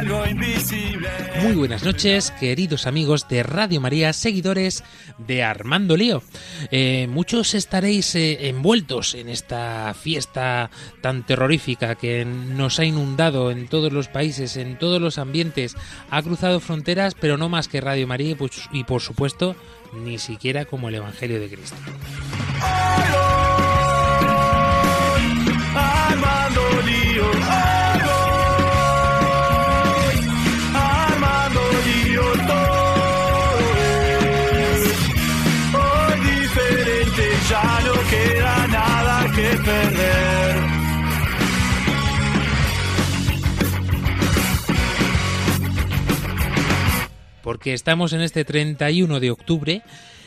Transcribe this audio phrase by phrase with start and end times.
[0.00, 1.10] algo invisible.
[1.42, 4.82] Muy buenas noches, queridos amigos de Radio María, seguidores
[5.18, 6.22] de Armando Lío.
[6.70, 10.70] Eh, muchos estaréis eh, envueltos en esta fiesta
[11.02, 15.76] tan terrorífica que nos ha inundado en todos los países, en todos los ambientes,
[16.08, 19.54] ha cruzado fronteras, pero no más que Radio María y, pues, y por supuesto
[19.92, 21.76] ni siquiera como el Evangelio de Cristo.
[47.42, 49.82] Porque estamos en este 31 de octubre,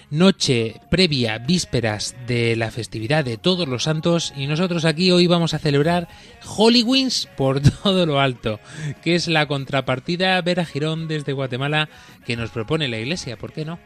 [0.09, 5.53] noche previa, vísperas de la festividad de todos los santos, y nosotros aquí hoy vamos
[5.53, 6.07] a celebrar
[6.45, 8.59] Hollywins por todo lo alto,
[9.01, 11.89] que es la contrapartida Vera Girón desde Guatemala
[12.25, 13.79] que nos propone la Iglesia, ¿por qué no?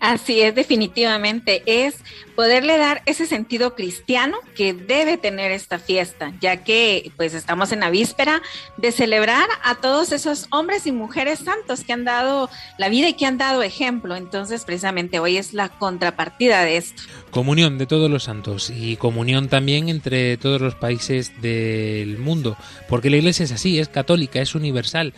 [0.00, 1.96] Así es, definitivamente, es
[2.36, 7.80] poderle dar ese sentido cristiano que debe tener esta fiesta, ya que pues estamos en
[7.80, 8.42] la víspera
[8.76, 13.14] de celebrar a todos esos hombres y mujeres santos que han dado la vida y
[13.14, 14.16] que han dado ejemplo.
[14.16, 17.02] Entonces, precisamente hoy es la contrapartida de esto.
[17.30, 22.56] Comunión de todos los santos y comunión también entre todos los países del mundo,
[22.88, 25.14] porque la Iglesia es así, es católica, es universal.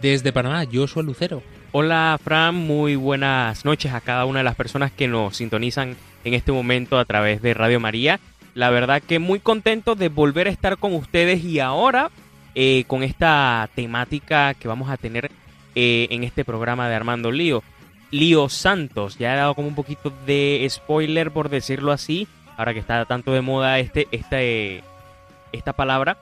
[0.00, 1.42] Desde Panamá, yo soy Lucero.
[1.74, 6.34] Hola Fran, muy buenas noches a cada una de las personas que nos sintonizan en
[6.34, 8.20] este momento a través de Radio María.
[8.52, 12.10] La verdad que muy contento de volver a estar con ustedes y ahora
[12.54, 15.30] eh, con esta temática que vamos a tener
[15.74, 17.62] eh, en este programa de Armando Lío.
[18.10, 22.28] Lío Santos, ya he dado como un poquito de spoiler por decirlo así,
[22.58, 24.84] ahora que está tanto de moda este, este,
[25.52, 26.18] esta palabra.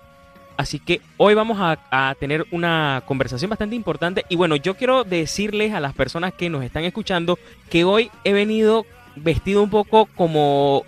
[0.60, 4.26] Así que hoy vamos a, tener una conversación bastante importante.
[4.28, 7.38] Y bueno, yo quiero decirles a las personas que nos están escuchando
[7.70, 8.84] que hoy he venido
[9.16, 10.84] vestido un poco como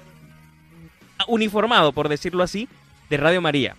[1.26, 2.68] uniformado, por decirlo así,
[3.08, 3.74] de Radio María.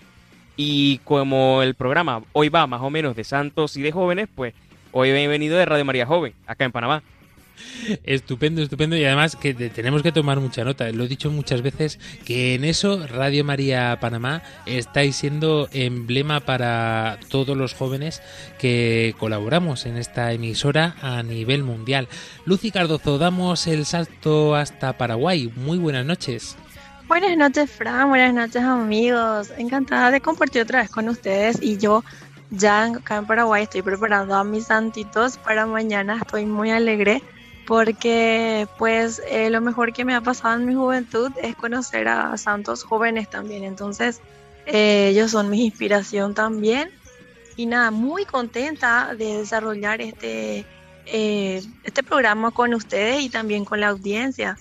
[0.57, 4.55] Y como el programa hoy va más o menos de santos y de jóvenes, pues
[4.93, 7.03] hoy he venido de Radio María Joven, acá en Panamá.
[8.03, 10.89] Estupendo, estupendo y además que tenemos que tomar mucha nota.
[10.91, 17.19] Lo he dicho muchas veces que en eso Radio María Panamá estáis siendo emblema para
[17.29, 18.21] todos los jóvenes
[18.59, 22.07] que colaboramos en esta emisora a nivel mundial.
[22.45, 25.51] Lucy Cardozo, damos el salto hasta Paraguay.
[25.55, 26.55] Muy buenas noches.
[27.07, 28.09] Buenas noches, Fran.
[28.09, 29.51] Buenas noches, amigos.
[29.57, 32.03] Encantada de compartir otra vez con ustedes y yo
[32.49, 36.19] ya acá en Paraguay estoy preparando a mis santitos para mañana.
[36.21, 37.21] Estoy muy alegre
[37.65, 42.37] porque pues eh, lo mejor que me ha pasado en mi juventud es conocer a
[42.37, 43.63] santos jóvenes también.
[43.63, 44.21] Entonces
[44.65, 46.89] eh, ellos son mi inspiración también.
[47.55, 50.65] Y nada, muy contenta de desarrollar este,
[51.05, 54.57] eh, este programa con ustedes y también con la audiencia.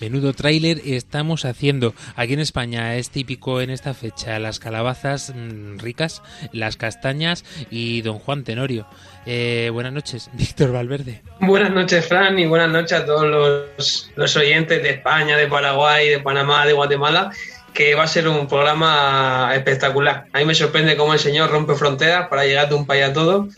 [0.00, 1.94] Menudo tráiler estamos haciendo.
[2.16, 8.02] Aquí en España es típico en esta fecha las calabazas mmm, ricas, las castañas y
[8.02, 8.86] don Juan Tenorio.
[9.24, 11.22] Eh, buenas noches, Víctor Valverde.
[11.40, 16.10] Buenas noches, Fran, y buenas noches a todos los, los, oyentes de España, de Paraguay,
[16.10, 17.30] de Panamá, de Guatemala,
[17.72, 20.26] que va a ser un programa espectacular.
[20.34, 23.12] A mí me sorprende cómo el Señor rompe fronteras para llegar de un país a
[23.14, 23.54] todos,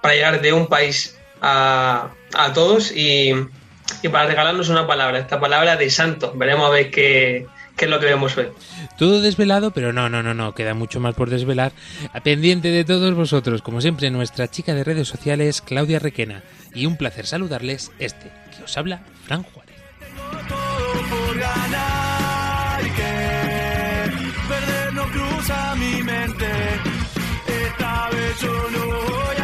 [0.00, 3.34] para llegar de un país a, a todos y,
[4.02, 6.32] y, para regalarnos una palabra, esta palabra de santo.
[6.36, 7.46] Veremos a ver qué,
[7.76, 8.48] qué es lo que vemos hoy.
[8.98, 11.72] Todo desvelado, pero no, no, no, no, queda mucho más por desvelar.
[12.22, 16.42] Pendiente de todos vosotros, como siempre, nuestra chica de redes sociales, Claudia Requena.
[16.74, 19.74] Y un placer saludarles este, que os habla, Fran Juárez.
[20.10, 26.46] por ganar y que perder no cruza mi mente.
[27.46, 29.43] Esta vez yo no voy a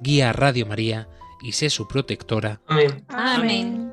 [0.00, 1.08] guía a Radio María
[1.42, 2.60] y sé su protectora.
[2.66, 3.04] Amén.
[3.08, 3.92] Amén.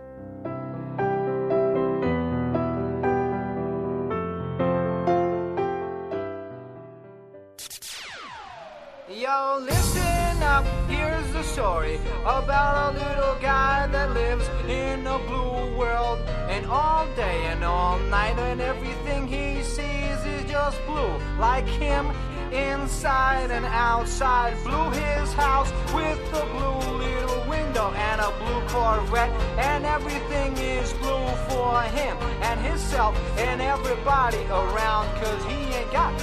[9.07, 15.77] Yo, listen up, here's the story about a little guy that lives in a blue
[15.77, 16.19] world.
[16.49, 21.17] And all day and all night, and everything he sees is just blue.
[21.39, 22.07] Like him,
[22.55, 24.53] inside and outside.
[24.63, 29.31] Blue his house with a blue little window and a blue Corvette.
[29.57, 35.07] And everything is blue for him and himself and everybody around.
[35.21, 36.13] Cause he ain't got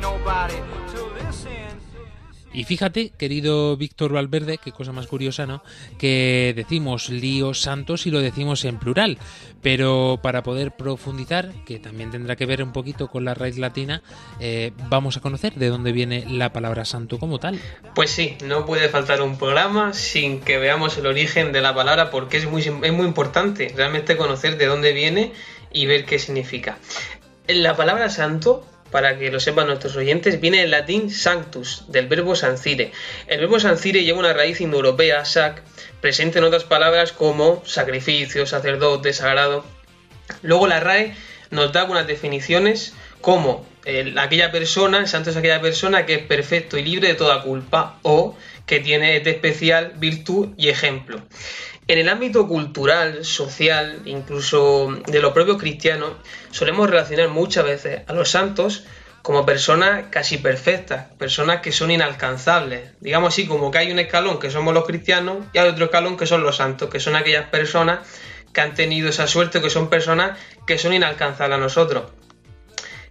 [0.00, 0.56] nobody
[0.94, 1.91] to listen.
[2.52, 5.62] Y fíjate, querido Víctor Valverde, qué cosa más curiosa, ¿no?
[5.98, 9.18] Que decimos líos santos y lo decimos en plural.
[9.62, 14.02] Pero para poder profundizar, que también tendrá que ver un poquito con la raíz latina,
[14.40, 17.58] eh, vamos a conocer de dónde viene la palabra santo como tal.
[17.94, 22.10] Pues sí, no puede faltar un programa sin que veamos el origen de la palabra
[22.10, 25.32] porque es muy, es muy importante realmente conocer de dónde viene
[25.72, 26.78] y ver qué significa.
[27.48, 32.36] La palabra santo, para que lo sepan nuestros oyentes, viene del latín sanctus, del verbo
[32.36, 32.92] sancire.
[33.26, 35.62] El verbo sancire lleva una raíz indoeuropea, sac,
[36.00, 39.64] presente en otras palabras como sacrificio, sacerdote, sagrado.
[40.42, 41.14] Luego la RAE
[41.50, 46.22] nos da algunas definiciones como el- aquella persona, el santo es aquella persona que es
[46.22, 48.36] perfecto y libre de toda culpa o
[48.66, 51.20] que tiene de especial virtud y ejemplo.
[51.88, 56.12] En el ámbito cultural, social, incluso de los propios cristianos,
[56.50, 58.84] solemos relacionar muchas veces a los santos
[59.22, 62.90] como personas casi perfectas, personas que son inalcanzables.
[63.00, 66.16] Digamos así, como que hay un escalón que somos los cristianos y hay otro escalón
[66.16, 68.00] que son los santos, que son aquellas personas
[68.52, 72.04] que han tenido esa suerte, que son personas que son inalcanzables a nosotros.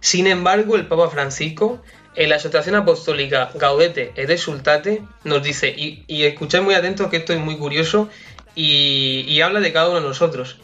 [0.00, 1.82] Sin embargo, el Papa Francisco,
[2.14, 7.18] en la Asociación Apostólica Gaudete et Exultate, nos dice, y, y escuchad muy atentos que
[7.18, 8.10] esto es muy curioso,
[8.54, 10.58] y, habla de cada uno de nosotros.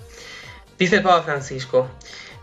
[0.78, 1.90] Dice el Papa Francisco,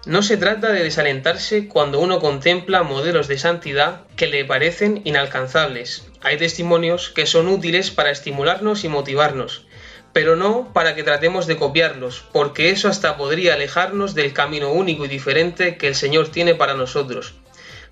[0.05, 6.05] no se trata de desalentarse cuando uno contempla modelos de santidad que le parecen inalcanzables.
[6.21, 9.65] Hay testimonios que son útiles para estimularnos y motivarnos,
[10.13, 15.05] pero no para que tratemos de copiarlos, porque eso hasta podría alejarnos del camino único
[15.05, 17.33] y diferente que el Señor tiene para nosotros.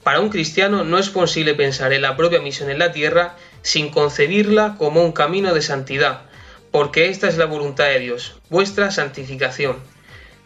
[0.04, 3.90] Para un cristiano no es posible pensar en la propia misión en la tierra sin
[3.90, 6.24] concebirla como un camino de santidad,
[6.74, 9.78] porque esta es la voluntad de Dios, vuestra santificación.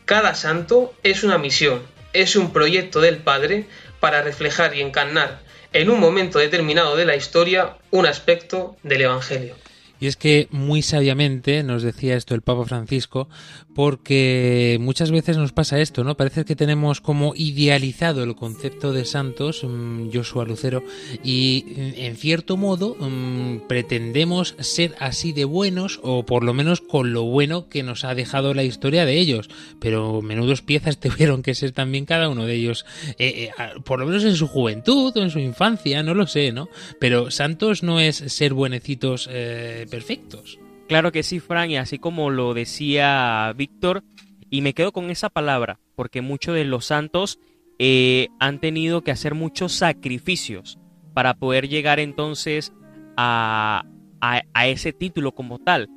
[0.03, 1.81] Cada santo es una misión,
[2.11, 3.65] es un proyecto del Padre
[4.01, 5.39] para reflejar y encarnar
[5.71, 9.55] en un momento determinado de la historia un aspecto del Evangelio.
[9.99, 13.27] Y es que muy sabiamente nos decía esto el Papa Francisco,
[13.73, 16.17] porque muchas veces nos pasa esto, ¿no?
[16.17, 20.83] Parece que tenemos como idealizado el concepto de santos, mm, Joshua Lucero,
[21.23, 26.81] y mm, en cierto modo mm, pretendemos ser así de buenos, o por lo menos
[26.81, 29.49] con lo bueno que nos ha dejado la historia de ellos.
[29.79, 32.85] Pero menudos piezas tuvieron que ser también cada uno de ellos,
[33.17, 36.51] eh, eh, por lo menos en su juventud o en su infancia, no lo sé,
[36.51, 36.69] ¿no?
[36.99, 40.59] Pero santos no es ser buenecitos eh, perfectos.
[40.87, 44.03] Claro que sí, Fran, y así como lo decía Víctor,
[44.49, 47.39] y me quedo con esa palabra, porque muchos de los santos
[47.79, 50.79] eh, han tenido que hacer muchos sacrificios
[51.13, 52.71] para poder llegar entonces
[53.17, 53.83] a,
[54.21, 55.89] a- ese título como tal.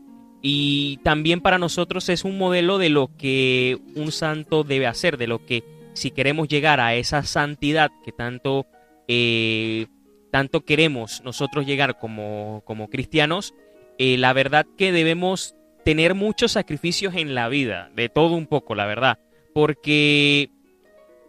[0.43, 5.27] Y también para nosotros es un modelo de lo que un santo debe hacer, de
[5.27, 8.67] lo que si queremos llegar a esa santidad que tanto,
[9.07, 9.87] eh,
[10.31, 13.55] tanto queremos nosotros llegar como, como cristianos,
[14.03, 15.55] eh, la verdad que debemos
[15.85, 19.19] tener muchos sacrificios en la vida, de todo un poco, la verdad,
[19.55, 20.51] porque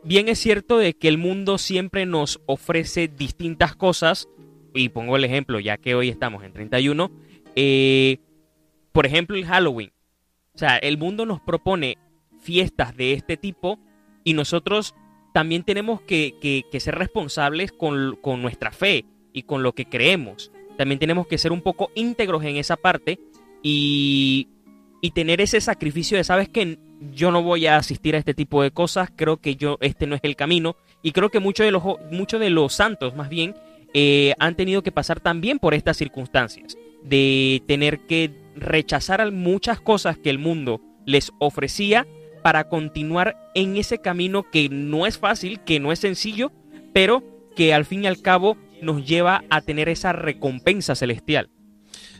[0.04, 4.28] bien es cierto de que el mundo siempre nos ofrece distintas cosas,
[4.74, 7.12] y pongo el ejemplo, ya que hoy estamos en 31,
[7.56, 8.20] eh,
[8.94, 9.92] por ejemplo el Halloween,
[10.54, 11.98] o sea, el mundo nos propone
[12.42, 13.80] fiestas de este tipo
[14.24, 14.96] y nosotros
[15.34, 19.86] también tenemos que, que- que ser responsables con, con nuestra fe y con lo que
[19.86, 23.20] creemos también tenemos que ser un poco íntegros en esa parte
[23.64, 24.50] y,
[25.02, 26.78] y tener ese sacrificio de, sabes que
[27.12, 30.16] yo no voy a asistir a este tipo de cosas, creo que yo este no
[30.16, 30.76] es el camino.
[31.02, 33.56] Y creo que muchos de los, muchos de los santos más bien
[33.94, 40.18] eh, han tenido que pasar también por estas circunstancias, de tener que rechazar muchas cosas
[40.18, 42.06] que el mundo les ofrecía
[42.44, 46.52] para continuar en ese camino que no es fácil, que no es sencillo,
[46.94, 47.24] pero
[47.56, 51.50] que al fin y al cabo nos lleva a tener esa recompensa celestial.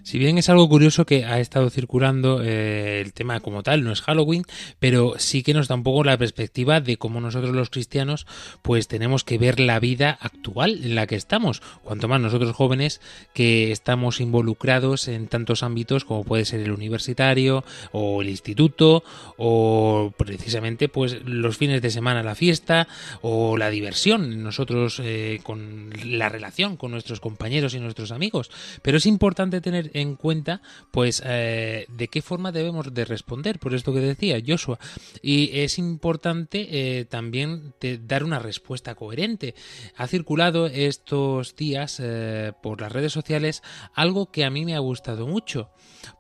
[0.04, 3.92] Si bien es algo curioso que ha estado circulando eh, el tema como tal, no
[3.92, 4.44] es Halloween,
[4.80, 8.26] pero sí que nos da un poco la perspectiva de cómo nosotros los cristianos
[8.64, 13.00] pues tenemos que ver la vida actual en la que estamos, cuanto más nosotros jóvenes
[13.34, 19.04] que estamos involucrados en tantos ámbitos como puede ser el universitario o el instituto
[19.38, 22.88] o precisamente pues los fines de semana la fiesta
[23.22, 28.50] o la diversión, nosotros eh, con la relación con nuestros compañeros y nuestros amigos,
[28.82, 33.74] pero es importante tener en cuenta, pues, eh, de qué forma debemos de responder, por
[33.74, 34.80] esto que decía Joshua.
[35.22, 39.56] Y es importante eh, también dar una respuesta coherente.
[39.96, 43.62] Ha circulado estos días eh, por las redes sociales
[43.94, 45.70] algo que a mí me ha gustado mucho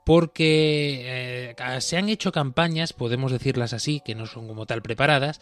[0.05, 5.39] porque se han hecho campañas, podemos decirlas así, que no son como tal preparadas,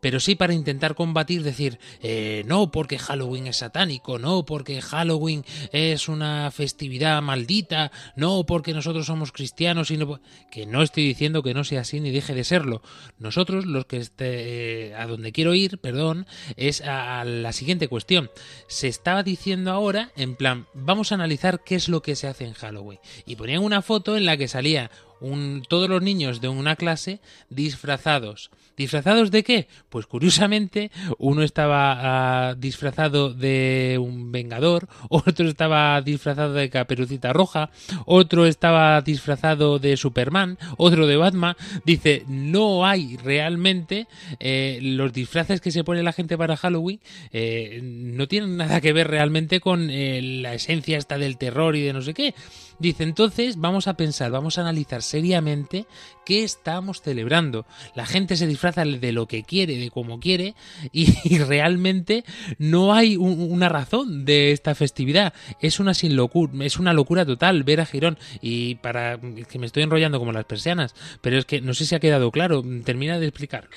[0.00, 5.44] pero sí para intentar combatir, decir, eh, no porque Halloween es satánico, no porque Halloween
[5.72, 10.20] es una festividad maldita, no porque nosotros somos cristianos, y no...
[10.50, 12.82] que no estoy diciendo que no sea así ni deje de serlo.
[13.18, 16.26] Nosotros, los que esté, eh, a donde quiero ir, perdón,
[16.56, 18.30] es a, la siguiente cuestión.
[18.68, 22.44] Se estaba diciendo ahora, en plan, vamos a analizar qué es lo que se hace
[22.44, 23.00] en Halloween.
[23.26, 27.20] Y ponían una foto en la que salía un, todos los niños de una clase
[27.48, 28.50] disfrazados.
[28.76, 29.68] ¿Disfrazados de qué?
[29.90, 37.70] Pues curiosamente uno estaba ah, disfrazado de un vengador, otro estaba disfrazado de caperucita roja,
[38.06, 41.56] otro estaba disfrazado de Superman, otro de Batman.
[41.84, 44.06] Dice, no hay realmente
[44.38, 47.00] eh, los disfraces que se pone la gente para Halloween,
[47.32, 51.82] eh, no tienen nada que ver realmente con eh, la esencia esta del terror y
[51.82, 52.34] de no sé qué.
[52.80, 55.86] Dice, entonces vamos a pensar, vamos a analizar seriamente
[56.24, 57.66] qué estamos celebrando.
[57.94, 60.54] La gente se disfraza de lo que quiere, de como quiere,
[60.90, 62.24] y, realmente
[62.58, 65.34] no hay una razón de esta festividad.
[65.60, 68.18] Es una sin locura, es una locura total ver a Girón.
[68.40, 71.94] Y para que me estoy enrollando como las persianas, pero es que no sé si
[71.94, 72.64] ha quedado claro.
[72.84, 73.68] Termina de explicar.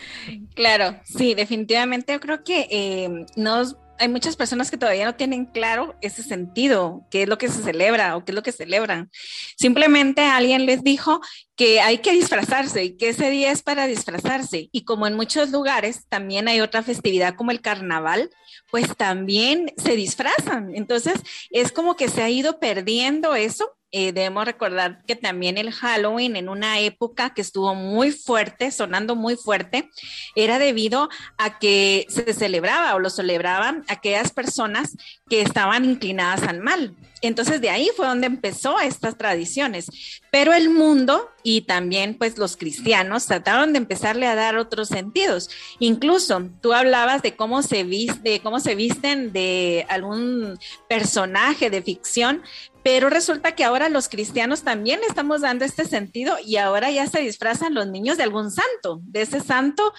[0.53, 5.45] Claro, sí, definitivamente yo creo que eh, nos hay muchas personas que todavía no tienen
[5.45, 9.10] claro ese sentido, qué es lo que se celebra o qué es lo que celebran.
[9.57, 11.22] Simplemente alguien les dijo
[11.55, 14.67] que hay que disfrazarse y que ese día es para disfrazarse.
[14.74, 18.29] Y como en muchos lugares también hay otra festividad como el carnaval,
[18.69, 20.75] pues también se disfrazan.
[20.75, 25.71] Entonces es como que se ha ido perdiendo eso eh, debemos recordar que también el
[25.71, 29.88] Halloween en una época que estuvo muy fuerte, sonando muy fuerte,
[30.35, 34.97] era debido a que se celebraba o lo celebraban aquellas personas
[35.29, 36.95] que estaban inclinadas al mal.
[37.21, 39.88] Entonces de ahí fue donde empezó estas tradiciones.
[40.29, 45.50] Pero el mundo y también pues los cristianos trataron de empezarle a dar otros sentidos.
[45.79, 50.59] Incluso tú hablabas de cómo se viste, cómo se visten de algún
[50.89, 52.41] personaje de ficción,
[52.84, 57.22] pero resulta que ahora los cristianos también estamos dando este sentido y ahora ya se
[57.22, 59.94] disfrazan los niños de algún santo, de ese santo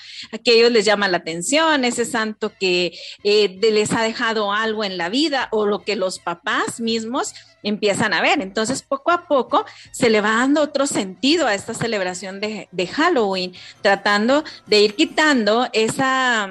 [0.45, 4.99] que ellos les llama la atención, ese santo que eh, les ha dejado algo en
[4.99, 8.43] la vida o lo que los papás mismos empiezan a ver.
[8.43, 13.55] Entonces, poco a poco se le va dando otro sentido a esta celebración de Halloween,
[13.81, 16.50] tratando de ir quitando esa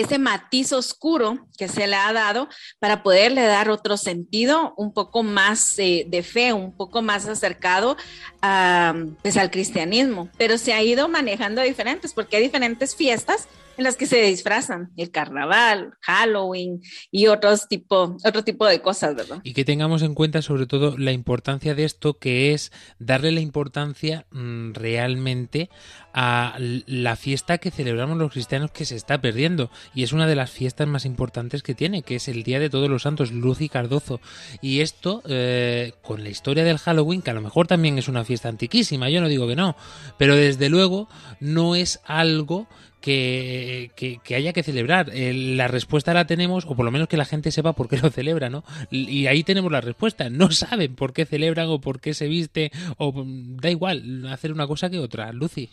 [0.00, 2.48] ese matiz oscuro que se le ha dado
[2.78, 7.96] para poderle dar otro sentido un poco más eh, de fe, un poco más acercado
[8.42, 10.28] a, pues, al cristianismo.
[10.38, 14.90] Pero se ha ido manejando diferentes porque hay diferentes fiestas en las que se disfrazan,
[14.96, 16.80] el carnaval, Halloween
[17.10, 19.40] y otros tipo, otro tipo de cosas, ¿verdad?
[19.42, 23.40] Y que tengamos en cuenta sobre todo la importancia de esto, que es darle la
[23.40, 25.70] importancia mm, realmente
[26.18, 29.70] a la fiesta que celebramos los cristianos que se está perdiendo.
[29.94, 32.70] Y es una de las fiestas más importantes que tiene, que es el Día de
[32.70, 34.20] Todos los Santos, Luz y Cardozo.
[34.62, 38.24] Y esto, eh, con la historia del Halloween, que a lo mejor también es una
[38.24, 39.76] fiesta antiquísima, yo no digo que no,
[40.16, 42.66] pero desde luego no es algo
[43.06, 45.10] que, haya que celebrar.
[45.12, 47.98] Eh, la respuesta la tenemos, o por lo menos que la gente sepa por qué
[47.98, 48.64] lo celebra, ¿no?
[48.90, 50.28] Y ahí tenemos la respuesta.
[50.28, 54.66] No saben por qué celebran o por qué se viste, o da igual hacer una
[54.66, 55.32] cosa que otra.
[55.32, 55.70] Lucy.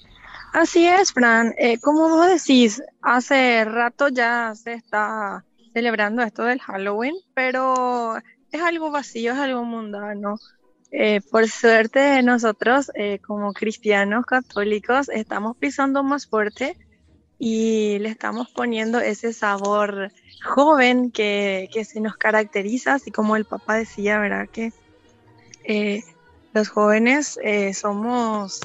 [0.53, 1.55] Así es, Fran.
[1.57, 8.17] Eh, como vos decís, hace rato ya se está celebrando esto del Halloween, pero
[8.51, 10.37] es algo vacío, es algo mundano.
[10.91, 12.91] Eh, por suerte nosotros
[13.25, 16.77] como cristianos católicos estamos pisando más fuerte
[17.39, 20.11] y le estamos poniendo ese sabor
[20.43, 24.49] joven que, se nos caracteriza, así como el papá decía, ¿verdad?
[24.49, 24.71] Que
[25.63, 26.03] eh,
[26.53, 28.61] los jóvenes eh, somos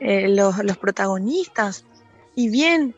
[0.00, 1.84] eh, los, protagonistas.
[2.34, 2.94] Y bien,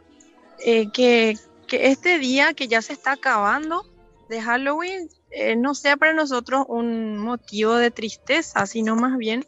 [0.58, 3.86] que, que, este día que ya se está acabando,
[4.28, 5.10] de Halloween
[5.58, 9.46] no sea para nosotros un motivo de tristeza, sino más bien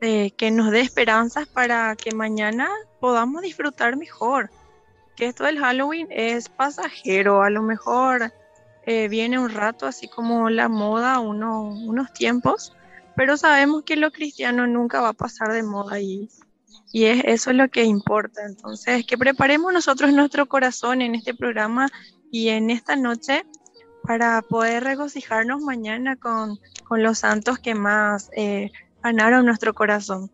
[0.00, 2.68] que nos dé esperanzas para que mañana
[3.00, 4.50] podamos disfrutar mejor.
[5.20, 8.32] Que esto del Halloween es pasajero, a lo mejor
[8.86, 12.72] eh, viene un rato, así como la moda, unos tiempos,
[13.16, 16.30] pero sabemos que lo cristiano nunca va a pasar de moda y,
[16.90, 18.46] y es, eso es lo que importa.
[18.46, 21.90] Entonces, que preparemos nosotros nuestro corazón en este programa
[22.30, 23.44] y en esta noche
[24.02, 26.58] para poder regocijarnos mañana con,
[26.92, 28.70] los santos que más eh,
[29.02, 30.30] ganaron nuestro corazón.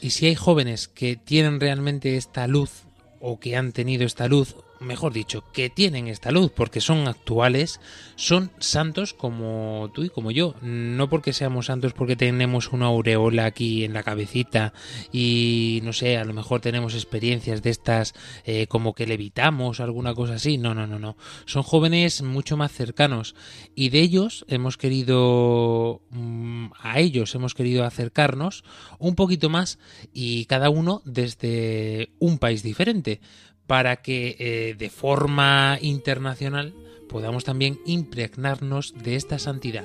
[0.00, 2.82] Y si hay jóvenes que tienen realmente esta luz
[3.22, 7.80] o que han tenido esta luz mejor dicho, que tienen esta luz porque son actuales,
[8.16, 10.54] son santos como tú y como yo.
[10.62, 14.72] No porque seamos santos porque tenemos una aureola aquí en la cabecita
[15.12, 19.84] y no sé, a lo mejor tenemos experiencias de estas eh, como que levitamos o
[19.84, 20.58] alguna cosa así.
[20.58, 21.16] No, no, no, no.
[21.46, 23.34] Son jóvenes mucho más cercanos
[23.74, 28.64] y de ellos hemos querido, mm, a ellos hemos querido acercarnos
[28.98, 29.78] un poquito más
[30.12, 33.20] y cada uno desde un país diferente
[33.66, 36.74] para que eh, de forma internacional
[37.08, 39.84] podamos también impregnarnos de esta santidad.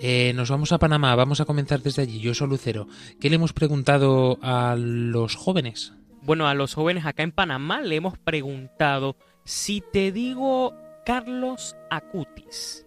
[0.00, 2.20] Eh, nos vamos a Panamá, vamos a comenzar desde allí.
[2.20, 2.88] Yo soy Lucero.
[3.20, 5.92] ¿Qué le hemos preguntado a los jóvenes?
[6.22, 12.86] Bueno, a los jóvenes acá en Panamá le hemos preguntado si te digo Carlos Acutis,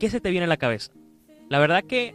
[0.00, 0.92] ¿qué se te viene a la cabeza?
[1.48, 2.14] La verdad que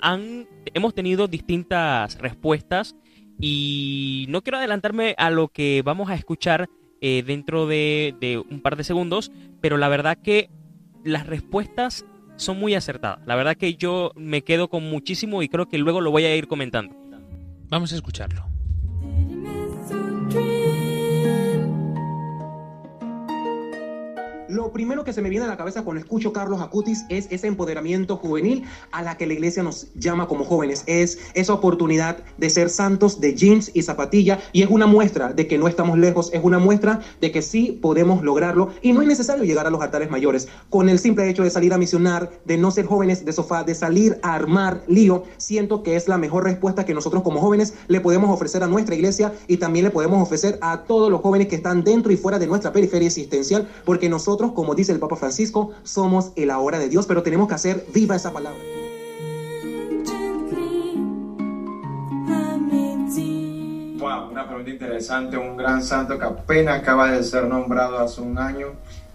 [0.00, 2.96] han, hemos tenido distintas respuestas
[3.40, 6.68] y no quiero adelantarme a lo que vamos a escuchar
[7.00, 10.50] eh, dentro de, un par de segundos, pero la verdad que
[11.04, 13.20] las respuestas son muy acertadas.
[13.26, 16.34] La verdad que yo me quedo con muchísimo y creo que luego lo voy a
[16.34, 16.94] ir comentando.
[17.68, 18.55] Vamos a escucharlo.
[24.56, 27.46] Lo primero que se me viene a la cabeza cuando escucho Carlos Acutis es ese
[27.46, 30.82] empoderamiento juvenil a la que la iglesia nos llama como jóvenes.
[30.86, 35.46] Es esa oportunidad de ser santos de jeans y zapatilla y es una muestra de
[35.46, 39.08] que no estamos lejos, es una muestra de que sí podemos lograrlo y no es
[39.08, 40.48] necesario llegar a los altares mayores.
[40.70, 43.74] Con el simple hecho de salir a misionar, de no ser jóvenes de sofá, de
[43.74, 48.00] salir a armar lío, siento que es la mejor respuesta que nosotros como jóvenes le
[48.00, 51.56] podemos ofrecer a nuestra iglesia y también le podemos ofrecer a todos los jóvenes que
[51.56, 55.72] están dentro y fuera de nuestra periferia existencial, porque nosotros como dice el Papa Francisco,
[55.82, 58.58] somos el ahora de Dios, pero tenemos que hacer viva esa palabra.
[63.98, 68.38] Wow, una pregunta interesante, un gran santo que apenas acaba de ser nombrado hace un
[68.38, 68.68] año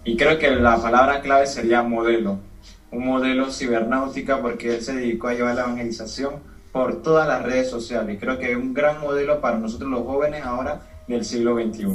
[0.04, 2.38] y creo que la palabra clave sería modelo,
[2.90, 6.34] un modelo cibernáutica porque él se dedicó a llevar la evangelización
[6.72, 10.44] por todas las redes sociales creo que es un gran modelo para nosotros los jóvenes
[10.44, 11.86] ahora del siglo XXI.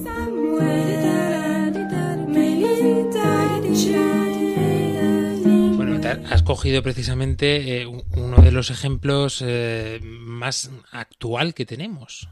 [5.76, 12.30] Bueno, has cogido precisamente eh, uno de los ejemplos eh, más actual que tenemos.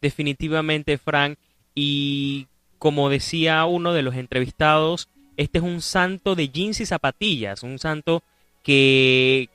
[0.00, 1.38] Definitivamente, Frank.
[1.74, 2.46] Y
[2.78, 7.78] como decía uno de los entrevistados, este es un santo de jeans y zapatillas, un
[7.78, 8.22] santo
[8.62, 9.48] que,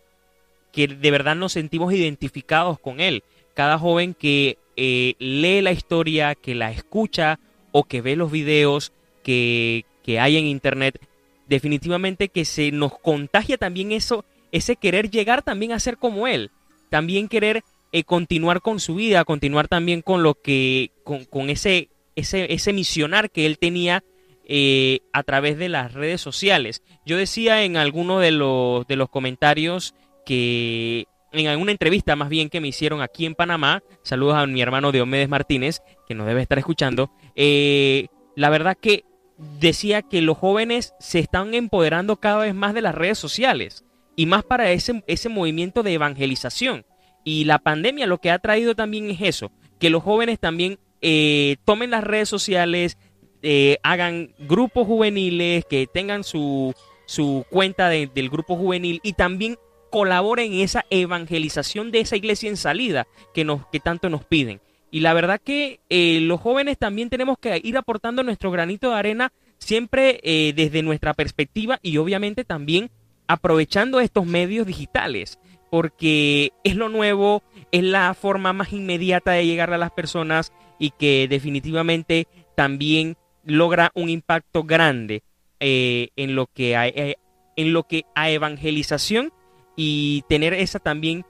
[0.72, 3.24] que de verdad nos sentimos identificados con él.
[3.54, 7.40] Cada joven que eh, lee la historia, que la escucha
[7.72, 8.92] o que ve los videos
[9.24, 11.00] que, que hay en internet,
[11.48, 16.52] definitivamente que se nos contagia también eso, ese querer llegar también a ser como él,
[16.90, 22.54] también querer eh, continuar con su vida, continuar también con lo que, con, ese, ese,
[22.54, 24.04] ese misionar que él tenía
[24.46, 26.84] eh, a través de las redes sociales.
[27.06, 29.94] Yo decía en alguno de los, de los comentarios
[30.26, 34.62] que en alguna entrevista más bien que me hicieron aquí en Panamá, saludos a mi
[34.62, 39.04] hermano Diomedes Martínez, que nos debe estar escuchando, eh, la verdad que
[39.60, 43.84] decía que los jóvenes se están empoderando cada vez más de las redes sociales
[44.16, 46.86] y más para ese, ese movimiento de evangelización.
[47.24, 51.58] Y la pandemia lo que ha traído también es eso, que los jóvenes también eh,
[51.66, 52.98] tomen las redes sociales,
[53.42, 56.74] eh, hagan grupos juveniles, que tengan su,
[57.06, 59.58] su cuenta del grupo juvenil y también
[59.90, 64.62] colaboren en esa evangelización de esa iglesia en salida que, nos, que tanto nos piden.
[64.92, 68.98] Y la verdad que eh, los jóvenes también tenemos que ir aportando nuestro granito de
[68.98, 72.92] arena siempre eh, desde nuestra perspectiva y obviamente también
[73.26, 79.72] aprovechando estos medios digitales, porque es lo nuevo, es la forma más inmediata de llegar
[79.74, 82.28] a las personas y que definitivamente
[82.58, 85.24] también logra un impacto grande
[85.62, 87.16] eh, en lo que
[87.56, 89.32] en lo que a evangelización
[89.78, 91.24] y tener esa también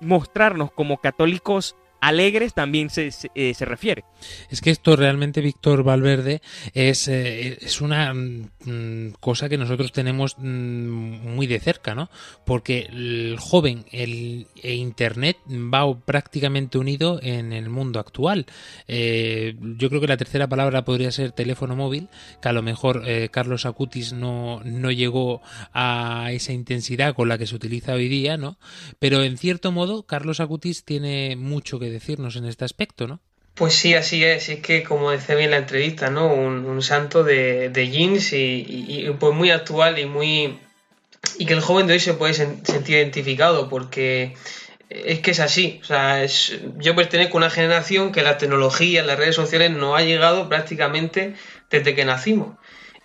[0.00, 4.04] mostrarnos como católicos alegres también se, eh, se, refiere.
[4.50, 6.42] Es que esto realmente, Víctor Valverde,
[6.74, 12.10] es, eh, es una mm, cosa que nosotros tenemos mm, muy de cerca, ¿no?
[12.44, 18.46] Porque el joven, el e Internet va prácticamente unido en el mundo actual.
[18.88, 22.08] Eh, yo creo que la tercera palabra podría ser teléfono móvil,
[22.40, 27.46] que a lo mejor Carlos Acutis no, no llegó a esa intensidad con la que
[27.46, 28.58] se utiliza hoy día, ¿no?
[28.98, 33.20] Pero en cierto modo, Carlos Acutis tiene mucho que decirnos en este aspecto, ¿no?
[33.56, 34.50] Pues sí, así es.
[34.50, 36.26] Es que, como decía bien la entrevista, ¿no?
[36.28, 40.58] Un, santo de, jeans y, pues muy actual y muy.
[41.38, 44.34] y que el joven de hoy se puede sentir identificado porque
[44.90, 45.80] es que es así.
[45.82, 49.96] O sea, es, yo pertenezco a una generación que la tecnología, las redes sociales no
[49.96, 51.34] ha llegado prácticamente
[51.70, 52.58] desde que nacimos.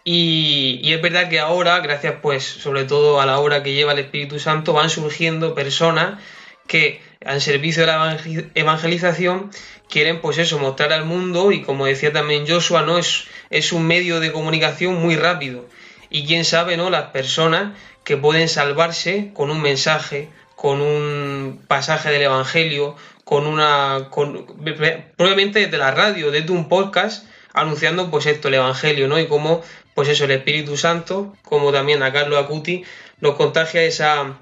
[0.04, 3.94] Y, y, es verdad que ahora, gracias pues sobre todo a la obra que lleva
[3.94, 6.20] el Espíritu Santo, van surgiendo personas
[6.68, 8.18] que al servicio de la
[8.56, 9.52] evangelización
[9.90, 12.98] quieren pues eso, mostrar al mundo y como decía también Joshua, ¿no?
[12.98, 15.68] Es, es un medio de comunicación muy rápido
[16.10, 16.90] y quién sabe, ¿no?
[16.90, 24.08] Las personas que pueden salvarse con un mensaje, con un pasaje del Evangelio, con una...
[24.10, 24.46] Con,
[25.16, 29.20] probablemente desde la radio, desde un podcast, anunciando pues esto, el Evangelio, ¿no?
[29.20, 29.62] Y cómo,
[29.94, 32.84] pues eso, el Espíritu Santo, como también a Carlos Acuti,
[33.20, 34.38] nos contagia esa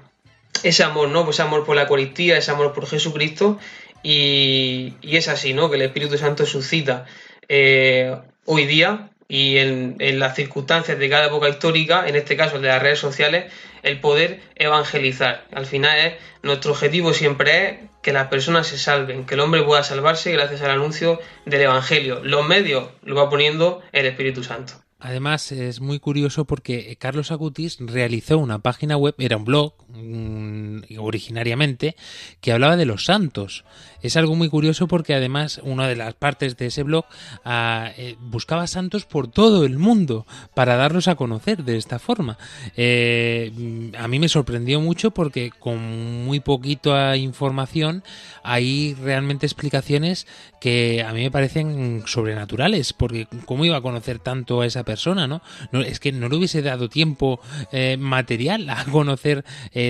[0.62, 1.24] ese amor, ¿no?
[1.24, 3.58] Pues ese amor por la Eucaristía, ese amor por Jesucristo.
[4.02, 5.70] Y, es así, ¿no?
[5.70, 7.06] Que el Espíritu Santo suscita
[7.48, 12.68] eh, hoy día y en, las circunstancias de cada época histórica, en este caso de
[12.68, 15.44] las redes sociales, el poder evangelizar.
[15.52, 19.62] Al final es, nuestro objetivo siempre es que las personas se salven, que el hombre
[19.62, 22.20] pueda salvarse gracias al anuncio del Evangelio.
[22.24, 24.74] Los medios lo va poniendo el Espíritu Santo.
[25.00, 30.98] Además es muy curioso porque Carlos Acutis realizó una página web, era un blog mm,
[30.98, 31.96] originariamente,
[32.42, 33.64] que hablaba de los santos.
[34.02, 37.04] Es algo muy curioso porque además una de las partes de ese blog
[37.44, 42.38] ah, eh, buscaba santos por todo el mundo para darlos a conocer de esta forma.
[42.76, 48.02] Eh, a mí me sorprendió mucho porque con muy poquita información
[48.42, 50.26] hay realmente explicaciones
[50.60, 55.26] que a mí me parecen sobrenaturales porque cómo iba a conocer tanto a esa persona,
[55.26, 55.42] ¿no?
[55.82, 57.40] es que no le hubiese dado tiempo
[57.72, 59.44] eh, material a conocer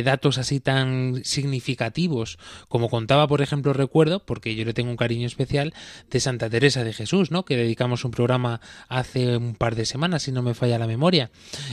[0.05, 5.27] datos así tan significativos como contaba por ejemplo recuerdo porque yo le tengo un cariño
[5.27, 5.75] especial,
[6.11, 7.45] de Santa Teresa de Jesús, ¿no?
[7.45, 11.31] Que dedicamos un programa hace un par de semanas, si no me falla la memoria.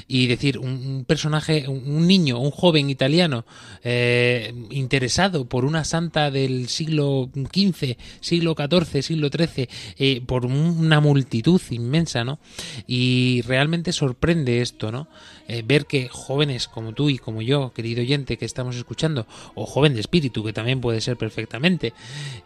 [0.08, 3.46] Y decir, un, personaje, un, niño, un joven italiano
[3.84, 11.00] eh, interesado por una santa del siglo XV, siglo XIV, siglo XIII, eh, por una
[11.00, 12.40] multitud inmensa, ¿no?
[12.88, 15.08] Y realmente sorprende esto, ¿no?
[15.48, 19.66] Eh, ver que jóvenes como tú y como yo, querido oyente que estamos escuchando, o
[19.66, 21.94] joven de espíritu, que también puede ser perfectamente,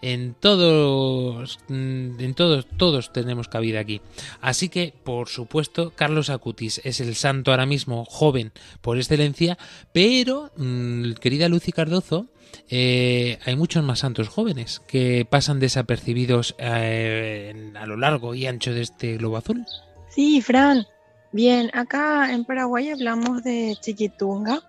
[0.01, 4.01] en todos, mm, en todos, todos tenemos cabida aquí.
[4.39, 9.57] Así que, por supuesto, Carlos Acutis es el santo ahora mismo joven por excelencia,
[9.91, 12.27] pero, mm, querida Lucy Cardozo,
[12.69, 18.73] eh, hay muchos más santos jóvenes que pasan desapercibidos eh, a lo largo y ancho
[18.73, 19.65] de este globo azul.
[20.09, 20.85] Sí, Fran,
[21.33, 24.61] Bien, acá en Paraguay hablamos de Chiquitunga.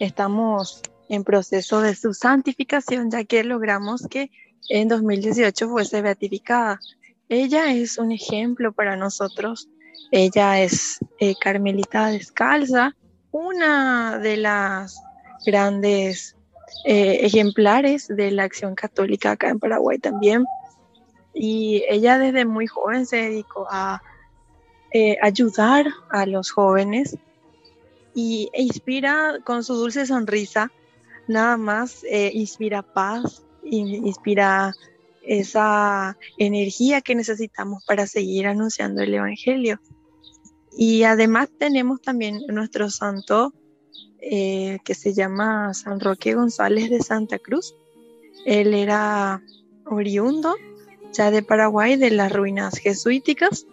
[0.00, 4.32] Estamos en proceso de su santificación, ya que logramos que
[4.68, 6.80] en 2018 fuese beatificada.
[7.28, 9.68] Ella es un ejemplo para nosotros.
[10.10, 12.96] Ella es eh, carmelita descalza,
[13.30, 15.00] una de las
[15.46, 16.34] grandes
[16.84, 20.44] eh, ejemplares de la acción católica acá en Paraguay también.
[21.32, 24.02] Y ella desde muy joven se dedicó a
[24.92, 27.16] eh, ayudar a los jóvenes
[28.14, 30.72] y e inspira con su dulce sonrisa,
[31.28, 34.74] nada más eh, inspira paz, inspira
[35.22, 39.78] esa energía que necesitamos para seguir anunciando el Evangelio.
[40.76, 43.52] Y además tenemos también nuestro santo
[44.20, 47.74] eh, que se llama San Roque González de Santa Cruz.
[48.46, 49.42] Él era
[49.84, 50.54] oriundo
[51.12, 53.66] ya de Paraguay, de las ruinas jesuíticas,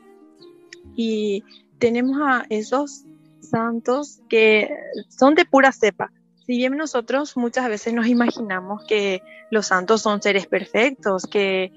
[0.95, 1.43] y
[1.79, 3.03] tenemos a esos
[3.41, 4.69] santos que
[5.09, 6.11] son de pura cepa.
[6.45, 11.71] Si bien nosotros muchas veces nos imaginamos que los santos son seres perfectos, que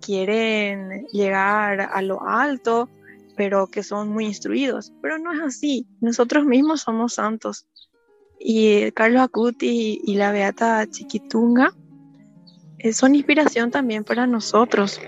[0.00, 2.88] quieren llegar a lo alto,
[3.36, 5.86] pero que son muy instruidos, pero no es así.
[6.00, 7.66] Nosotros mismos somos santos.
[8.38, 11.74] Y Carlos Acuti y la Beata Chiquitunga
[12.78, 15.00] eh, son inspiración también para nosotros,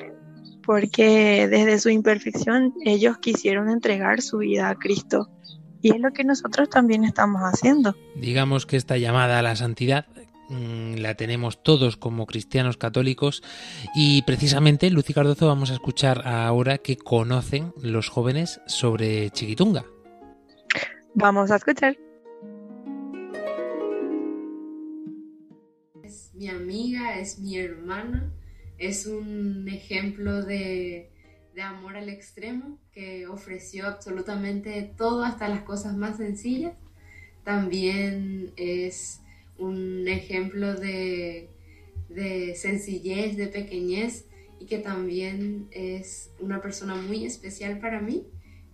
[0.66, 5.30] porque desde su imperfección ellos quisieron entregar su vida a Cristo.
[5.80, 7.94] Y es lo que nosotros también estamos haciendo.
[8.16, 10.06] Digamos que esta llamada a la santidad
[10.48, 13.44] mm, la tenemos todos como cristianos católicos
[13.94, 19.84] y precisamente Lucy Cardozo vamos a escuchar ahora que conocen los jóvenes sobre Chiquitunga.
[21.14, 21.96] Vamos a escuchar.
[26.02, 28.32] Es mi amiga, es mi hermana,
[28.78, 31.10] es un ejemplo de,
[31.54, 36.74] de amor al extremo que ofreció absolutamente todo, hasta las cosas más sencillas.
[37.44, 39.20] También es
[39.58, 41.48] un ejemplo de,
[42.08, 44.26] de sencillez, de pequeñez
[44.60, 48.26] y que también es una persona muy especial para mí,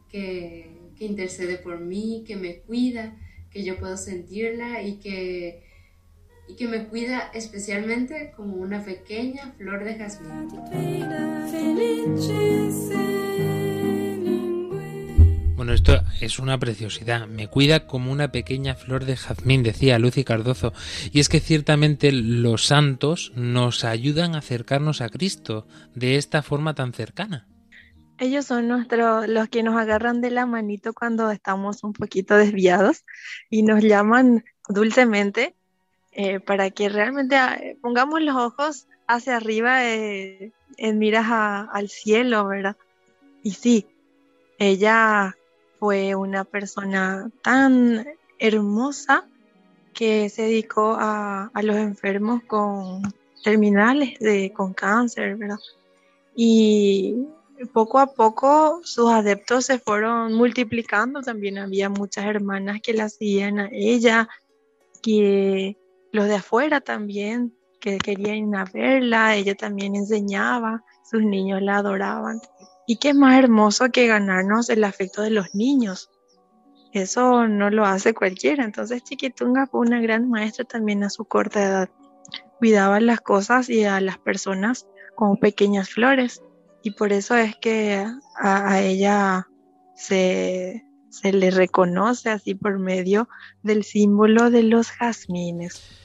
[0.08, 3.16] que, que intercede por mí, que me cuida,
[3.50, 5.62] que yo puedo sentirla y que,
[6.48, 10.48] y que me cuida especialmente como una pequeña flor de jazmín.
[15.56, 17.28] Bueno, esto es una preciosidad.
[17.28, 20.72] Me cuida como una pequeña flor de jazmín, decía Lucy Cardozo.
[21.12, 26.74] Y es que ciertamente los santos nos ayudan a acercarnos a Cristo de esta forma
[26.74, 27.46] tan cercana.
[28.18, 33.04] Ellos son nuestros, los que nos agarran de la manito cuando estamos un poquito desviados
[33.48, 35.56] y nos llaman dulcemente
[36.12, 42.46] eh, para que realmente ah, pongamos los ojos hacia arriba eh, en miras al cielo,
[42.46, 42.76] ¿verdad?
[43.42, 43.86] Y sí,
[44.58, 45.36] ella
[45.78, 48.06] fue una persona tan
[48.38, 49.26] hermosa
[49.94, 53.02] que se dedicó a, a los enfermos con
[53.42, 55.58] terminales de, con cáncer, ¿verdad?
[56.34, 57.26] Y
[57.72, 61.22] poco a poco sus adeptos se fueron multiplicando.
[61.22, 64.28] También había muchas hermanas que la seguían a ella,
[65.02, 65.76] que
[66.12, 69.34] los de afuera también, que querían verla.
[69.34, 72.40] Ella también enseñaba, sus niños la adoraban.
[72.86, 76.10] Y qué más hermoso que ganarnos el afecto de los niños.
[76.92, 78.64] Eso no lo hace cualquiera.
[78.64, 81.90] Entonces Chiquitunga fue una gran maestra también a su corta edad.
[82.58, 86.42] Cuidaba las cosas y a las personas como pequeñas flores.
[86.82, 88.04] Y por eso es que
[88.40, 89.48] a, a ella
[89.94, 93.28] se, se le reconoce así por medio
[93.62, 96.01] del símbolo de los jazmines.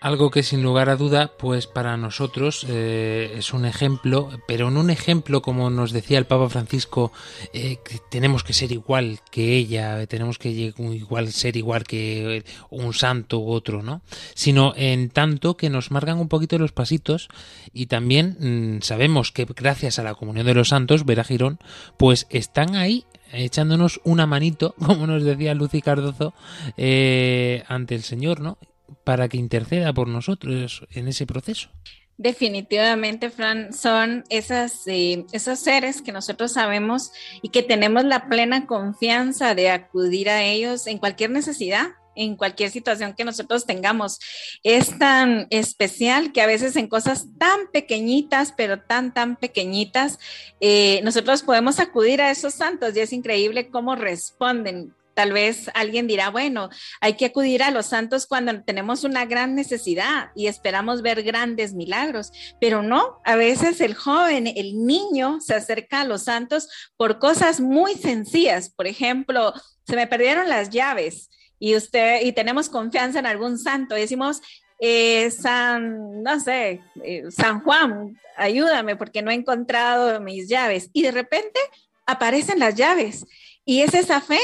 [0.00, 4.80] Algo que sin lugar a duda, pues para nosotros eh, es un ejemplo, pero no
[4.80, 7.10] un ejemplo como nos decía el Papa Francisco,
[7.52, 12.94] eh, que tenemos que ser igual que ella, tenemos que igual ser igual que un
[12.94, 14.02] santo u otro, ¿no?
[14.34, 17.28] Sino en tanto que nos marcan un poquito los pasitos
[17.72, 18.36] y también
[18.78, 21.58] mm, sabemos que gracias a la comunión de los santos, Vera Girón,
[21.96, 26.34] pues están ahí echándonos una manito, como nos decía Lucy Cardozo,
[26.76, 28.58] eh, ante el Señor, ¿no?
[29.04, 31.70] Para que interceda por nosotros en ese proceso.
[32.20, 38.66] Definitivamente, Fran, son esas, eh, esos seres que nosotros sabemos y que tenemos la plena
[38.66, 44.18] confianza de acudir a ellos en cualquier necesidad, en cualquier situación que nosotros tengamos.
[44.64, 50.18] Es tan especial que a veces en cosas tan pequeñitas, pero tan, tan pequeñitas,
[50.60, 54.92] eh, nosotros podemos acudir a esos santos y es increíble cómo responden.
[55.18, 59.56] Tal vez alguien dirá, bueno, hay que acudir a los santos cuando tenemos una gran
[59.56, 65.56] necesidad y esperamos ver grandes milagros, pero no, a veces el joven, el niño se
[65.56, 68.70] acerca a los santos por cosas muy sencillas.
[68.70, 69.52] Por ejemplo,
[69.88, 74.40] se me perdieron las llaves y usted y tenemos confianza en algún santo decimos,
[74.78, 80.90] eh, San, no sé, eh, San Juan, ayúdame porque no he encontrado mis llaves.
[80.92, 81.58] Y de repente
[82.06, 83.26] aparecen las llaves.
[83.64, 84.38] Y es esa fe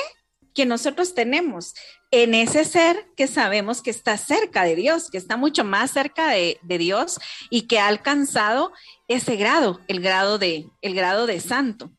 [0.54, 1.74] que nosotros tenemos
[2.10, 6.28] en ese ser que sabemos que está cerca de Dios, que está mucho más cerca
[6.28, 7.18] de, de Dios
[7.50, 8.72] y que ha alcanzado
[9.08, 11.90] ese grado, el grado de, el grado de santo.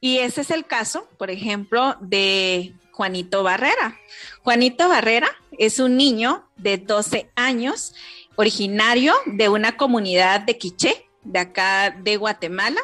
[0.00, 3.98] Y ese es el caso, por ejemplo, de Juanito Barrera.
[4.42, 7.94] Juanito Barrera es un niño de 12 años,
[8.36, 12.80] originario de una comunidad de Quiché, de acá de Guatemala,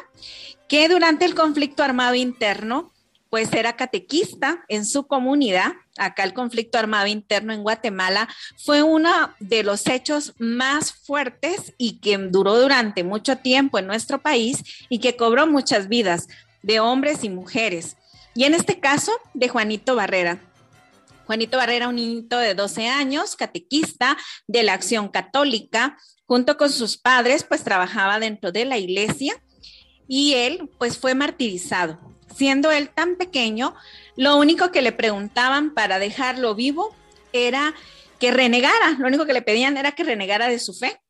[0.67, 2.91] que durante el conflicto armado interno,
[3.31, 5.71] pues era catequista en su comunidad.
[5.97, 12.01] Acá el conflicto armado interno en Guatemala fue uno de los hechos más fuertes y
[12.01, 16.27] que duró durante mucho tiempo en nuestro país y que cobró muchas vidas
[16.61, 17.95] de hombres y mujeres.
[18.35, 20.39] Y en este caso, de Juanito Barrera.
[21.25, 24.17] Juanito Barrera, un niñito de 12 años, catequista
[24.47, 29.41] de la Acción Católica, junto con sus padres, pues trabajaba dentro de la iglesia
[30.05, 32.10] y él, pues fue martirizado.
[32.35, 33.75] Siendo él tan pequeño,
[34.15, 36.95] lo único que le preguntaban para dejarlo vivo
[37.33, 37.73] era
[38.19, 41.01] que renegara, lo único que le pedían era que renegara de su fe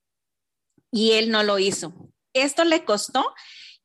[0.91, 1.93] y él no lo hizo.
[2.33, 3.33] Esto le costó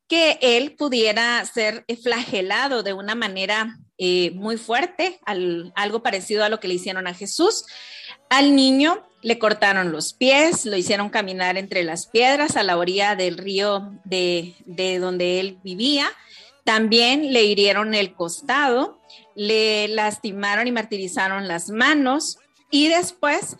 [0.08, 6.48] que él pudiera ser flagelado de una manera eh, muy fuerte, al, algo parecido a
[6.48, 7.64] lo que le hicieron a Jesús.
[8.28, 13.16] Al niño le cortaron los pies, lo hicieron caminar entre las piedras a la orilla
[13.16, 16.08] del río de, de donde él vivía.
[16.66, 19.00] También le hirieron el costado,
[19.36, 22.38] le lastimaron y martirizaron las manos
[22.72, 23.56] y después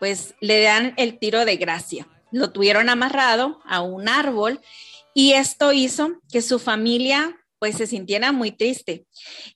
[0.00, 2.08] pues le dan el tiro de gracia.
[2.32, 4.62] Lo tuvieron amarrado a un árbol
[5.12, 9.04] y esto hizo que su familia pues se sintiera muy triste.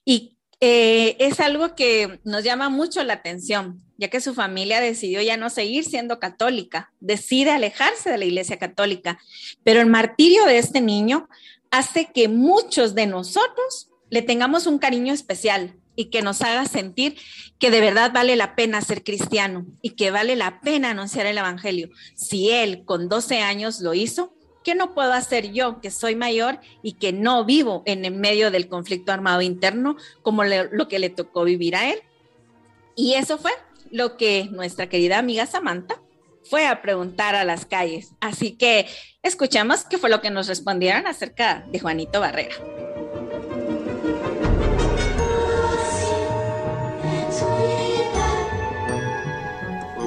[0.05, 5.23] Y eh, es algo que nos llama mucho la atención, ya que su familia decidió
[5.23, 9.17] ya no seguir siendo católica, decide alejarse de la Iglesia Católica,
[9.63, 11.27] pero el martirio de este niño
[11.71, 17.17] hace que muchos de nosotros le tengamos un cariño especial y que nos haga sentir
[17.59, 21.37] que de verdad vale la pena ser cristiano y que vale la pena anunciar el
[21.37, 21.89] Evangelio.
[22.15, 26.59] Si él con 12 años lo hizo, ¿qué no puedo hacer yo que soy mayor
[26.83, 31.09] y que no vivo en el medio del conflicto armado interno como lo que le
[31.09, 31.99] tocó vivir a él?
[32.95, 33.51] Y eso fue
[33.89, 36.01] lo que nuestra querida amiga Samantha
[36.49, 38.13] fue a preguntar a las calles.
[38.19, 38.87] Así que
[39.23, 42.55] escuchamos qué fue lo que nos respondieron acerca de Juanito Barrera.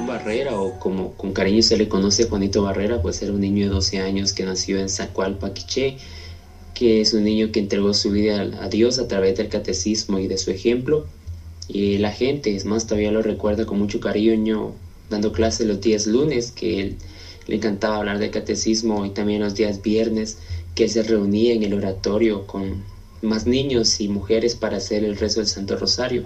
[0.05, 3.73] Barrera, o como con cariño se le conoce Juanito Barrera, pues era un niño de
[3.73, 5.97] 12 años que nació en Zacualpa, Quiché,
[6.73, 10.27] que es un niño que entregó su vida a Dios a través del catecismo y
[10.27, 11.05] de su ejemplo.
[11.67, 14.73] Y la gente, es más, todavía lo recuerda con mucho cariño,
[15.09, 16.95] dando clases los días lunes, que él
[17.47, 20.37] le encantaba hablar del catecismo, y también los días viernes,
[20.73, 22.83] que se reunía en el oratorio con
[23.21, 26.23] más niños y mujeres para hacer el rezo del Santo Rosario.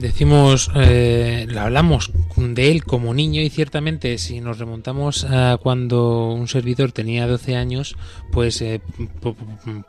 [0.00, 6.48] Decimos, eh, hablamos de él como niño y ciertamente si nos remontamos a cuando un
[6.48, 7.96] servidor tenía 12 años,
[8.32, 8.80] pues eh,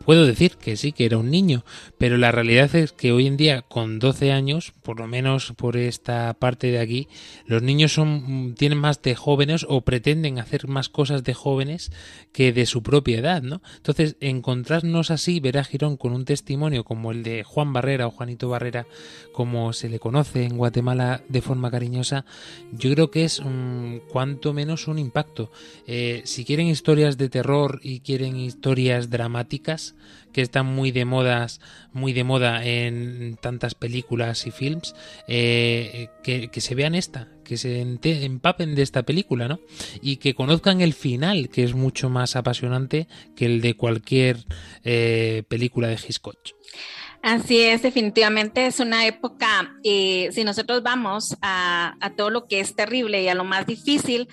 [0.03, 1.63] puedo decir que sí, que era un niño,
[1.97, 5.77] pero la realidad es que hoy en día con 12 años, por lo menos por
[5.77, 7.07] esta parte de aquí,
[7.45, 11.89] los niños son tienen más de jóvenes o pretenden hacer más cosas de jóvenes
[12.33, 13.61] que de su propia edad, ¿no?
[13.77, 18.11] Entonces, encontrarnos así, ver a Girón con un testimonio como el de Juan Barrera o
[18.11, 18.87] Juanito Barrera,
[19.31, 22.25] como se le conoce en Guatemala de forma cariñosa,
[22.73, 25.51] yo creo que es un, cuanto menos un impacto.
[25.87, 29.95] Eh, si quieren historias de terror y quieren historias dramáticas,
[30.33, 31.61] que están muy de modas,
[31.93, 34.95] muy de moda en tantas películas y films,
[35.27, 39.59] eh, que, se vean esta, que se empapen de esta película, ¿no?
[40.01, 44.45] Y que conozcan el final, que es mucho más apasionante que el de cualquier
[44.83, 46.37] eh, película de Hitchcock.
[47.23, 52.75] Así es, definitivamente es una época, eh, si nosotros vamos a, todo lo que es
[52.75, 54.27] terrible y a lo más difícil,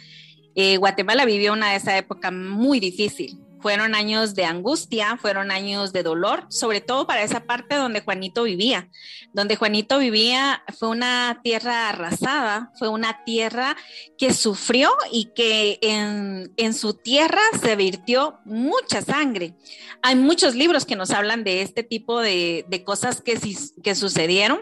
[0.55, 3.38] eh, Guatemala vivió una de esa época muy difícil.
[3.61, 8.44] Fueron años de angustia, fueron años de dolor, sobre todo para esa parte donde Juanito
[8.44, 8.88] vivía.
[9.33, 13.77] Donde Juanito vivía fue una tierra arrasada, fue una tierra
[14.16, 19.55] que sufrió y que en, en su tierra se virtió mucha sangre.
[20.03, 23.38] Hay muchos libros que nos hablan de este tipo de, de cosas que,
[23.83, 24.61] que sucedieron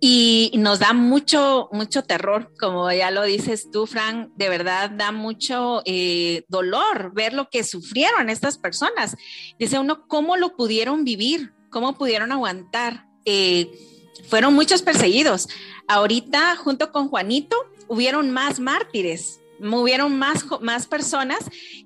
[0.00, 5.10] y nos da mucho, mucho terror, como ya lo dices tú, Frank, de verdad da
[5.10, 9.16] mucho eh, dolor ver lo que sufrieron estas personas.
[9.58, 11.52] Dice uno, ¿cómo lo pudieron vivir?
[11.70, 13.06] ¿Cómo pudieron aguantar?
[13.24, 13.70] Eh,
[14.28, 15.48] fueron muchos perseguidos.
[15.88, 17.56] Ahorita, junto con Juanito,
[17.88, 21.38] hubieron más mártires, hubieron más, más personas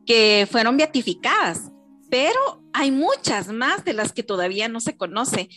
[0.04, 1.70] que fueron beatificadas
[2.10, 5.48] pero hay muchas más de las que todavía no se conoce,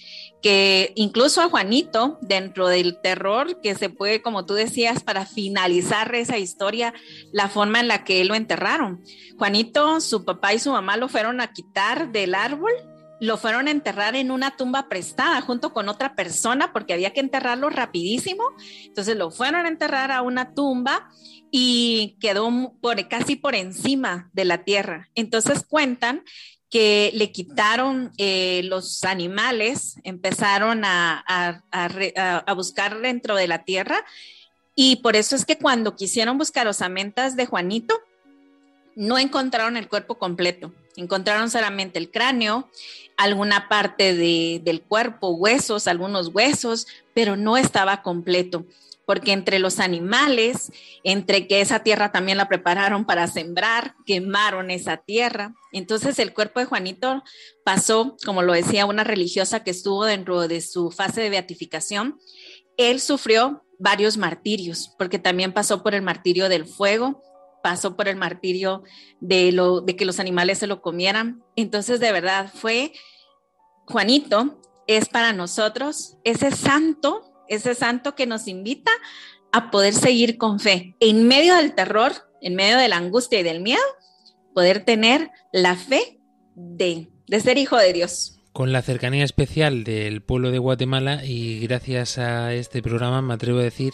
[0.41, 6.13] que incluso a Juanito, dentro del terror que se puede, como tú decías, para finalizar
[6.15, 6.93] esa historia,
[7.31, 9.03] la forma en la que lo enterraron.
[9.37, 12.71] Juanito, su papá y su mamá lo fueron a quitar del árbol
[13.23, 17.21] lo fueron a enterrar en una tumba prestada junto con otra persona porque había que
[17.21, 18.43] enterrarlo rapidísimo.
[18.83, 21.09] Entonces lo fueron a enterrar a una tumba
[21.55, 22.51] y quedó
[23.11, 25.11] casi por encima de la tierra.
[25.13, 26.23] Entonces cuentan
[26.71, 31.63] que le quitaron eh, los animales, empezaron a,
[32.55, 34.03] buscar dentro de la tierra
[34.73, 38.01] y por eso es que cuando quisieron buscar osamentas de Juanito,
[38.95, 42.67] no encontraron el cuerpo completo, encontraron solamente el cráneo,
[43.15, 44.15] alguna parte
[44.59, 48.65] del cuerpo, huesos, algunos huesos, pero no estaba completo
[49.05, 50.71] porque entre los animales,
[51.03, 55.53] entre que esa tierra también la prepararon para sembrar, quemaron esa tierra.
[55.71, 57.23] Entonces el cuerpo de Juanito
[57.65, 62.19] pasó, como lo decía una religiosa que estuvo dentro de su fase de beatificación,
[62.77, 67.21] él sufrió varios martirios, porque también pasó por el martirio del fuego,
[67.61, 68.83] pasó por el martirio
[69.19, 71.43] de, lo, de que los animales se lo comieran.
[71.55, 72.93] Entonces, de verdad, fue
[73.85, 78.91] Juanito, es para nosotros ese santo ese santo que nos invita
[79.51, 80.95] a poder seguir con fe.
[80.99, 83.81] En medio del terror, en medio de la angustia y del miedo,
[84.53, 86.19] poder tener la fe
[86.55, 91.59] de, de ser hijo de Dios con la cercanía especial del pueblo de Guatemala y
[91.59, 93.93] gracias a este programa me atrevo a decir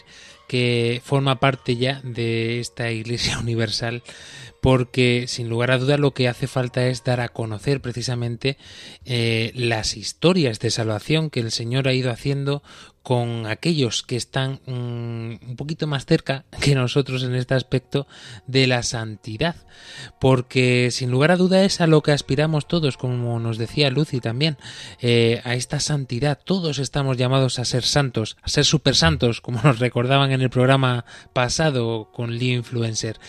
[0.50, 4.04] que forma parte ya de esta Iglesia Universal
[4.62, 8.58] porque sin lugar a dudas lo que hace falta es dar a conocer precisamente
[9.06, 12.62] eh, las historias de salvación que el Señor ha ido haciendo
[13.10, 18.06] con aquellos que están mm, un poquito más cerca que nosotros en este aspecto
[18.46, 19.56] de la santidad,
[20.20, 24.20] porque sin lugar a duda es a lo que aspiramos todos, como nos decía Lucy
[24.20, 24.58] también,
[25.02, 26.38] eh, a esta santidad.
[26.46, 30.52] Todos estamos llamados a ser santos, a ser super santos, como nos recordaban en el
[30.52, 31.04] programa
[31.34, 33.20] pasado con Lee Influencer.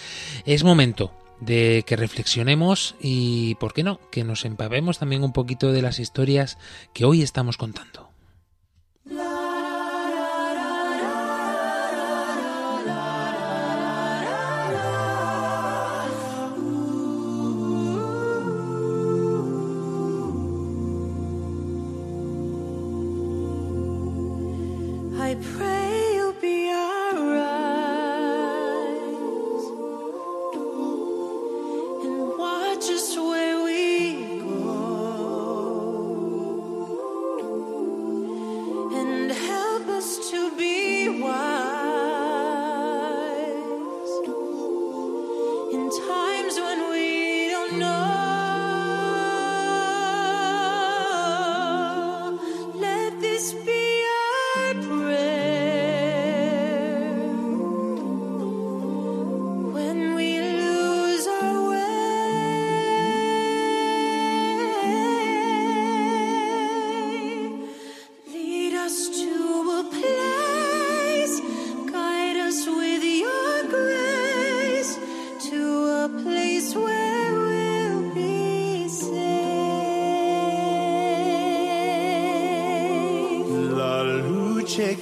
[0.45, 1.11] Es momento
[1.41, 6.01] de que reflexionemos y, ¿por qué no?, que nos empapemos también un poquito de las
[6.01, 6.59] historias
[6.93, 8.10] que hoy estamos contando.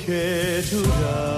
[0.08, 1.37] que tu dai.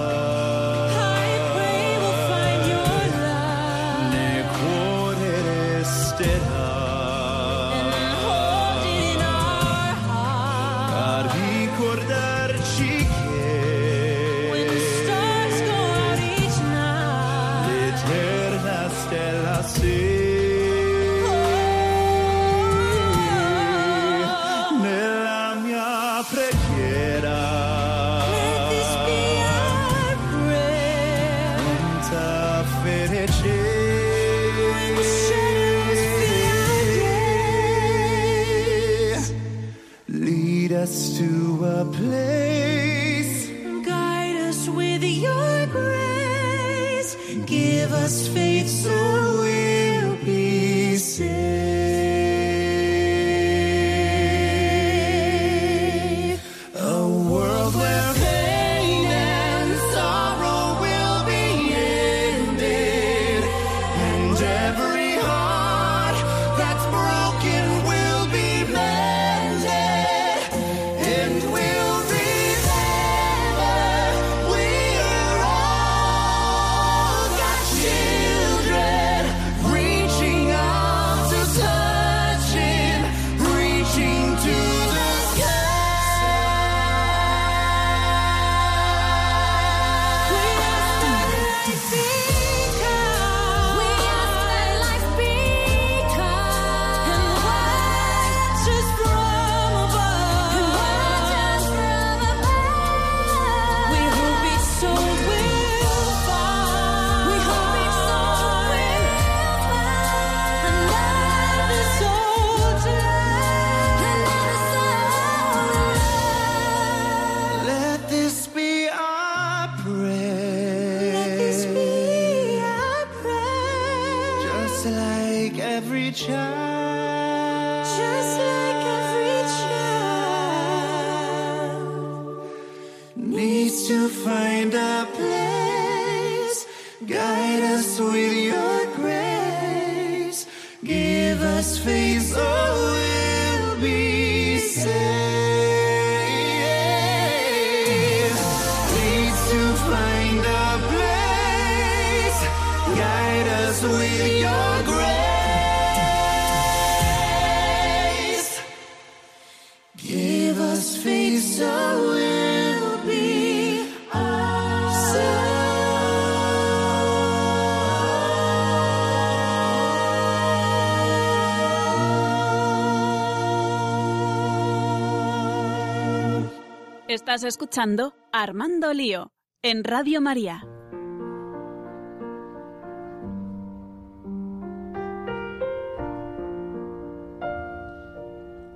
[177.11, 180.65] Estás escuchando Armando Lío en Radio María.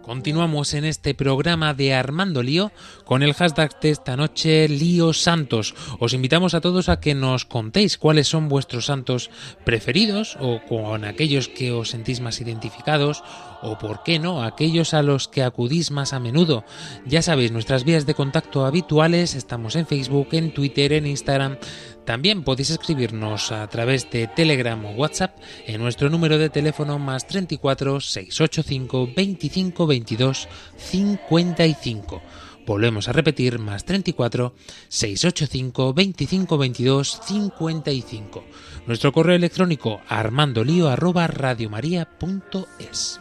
[0.02, 2.74] Continuamos en este programa de Armando Lío
[3.06, 5.74] con el hashtag de esta noche Lío Santos.
[6.00, 9.32] Os invitamos a todos a que nos contéis cuáles son vuestros santos
[9.64, 13.24] preferidos o con aquellos que os sentís más identificados
[13.66, 16.64] o, por qué no, aquellos a los que acudís más a menudo.
[17.06, 21.58] Ya sabéis, nuestras vías de contacto habituales, estamos en Facebook, en Twitter, en Instagram.
[22.06, 27.26] También podéis escribirnos a través de Telegram o WhatsApp en nuestro número de teléfono más
[27.28, 30.48] 34 685 25 22
[30.78, 32.22] 55.
[32.66, 34.54] Volvemos a repetir, más 34
[34.88, 38.44] 685 25 22 55.
[38.88, 43.20] Nuestro correo electrónico armandolio arroba radiomaria.es.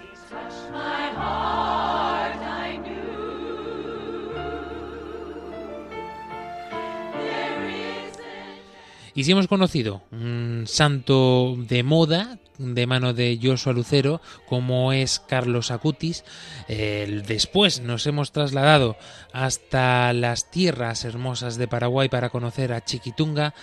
[9.16, 15.20] Y si hemos conocido un santo de moda de mano de Joshua Lucero, como es
[15.20, 16.24] Carlos Acutis,
[16.66, 18.96] después nos hemos trasladado
[19.32, 23.54] hasta las tierras hermosas de Paraguay para conocer a Chiquitunga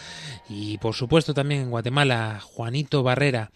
[0.48, 3.52] y por supuesto también en Guatemala Juanito Barrera.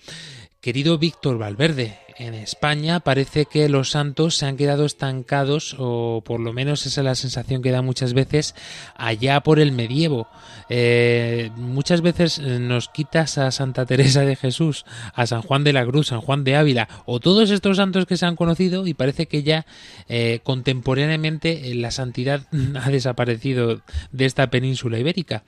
[0.60, 6.40] Querido Víctor Valverde, en España parece que los santos se han quedado estancados, o por
[6.40, 8.56] lo menos esa es la sensación que da muchas veces,
[8.96, 10.28] allá por el medievo.
[10.70, 15.74] Eh, muchas veces eh, nos quitas a Santa Teresa de Jesús, a San Juan de
[15.74, 18.94] la Cruz, San Juan de Ávila, o todos estos santos que se han conocido y
[18.94, 19.66] parece que ya
[20.08, 22.48] eh, contemporáneamente la santidad
[22.82, 25.44] ha desaparecido de esta península ibérica.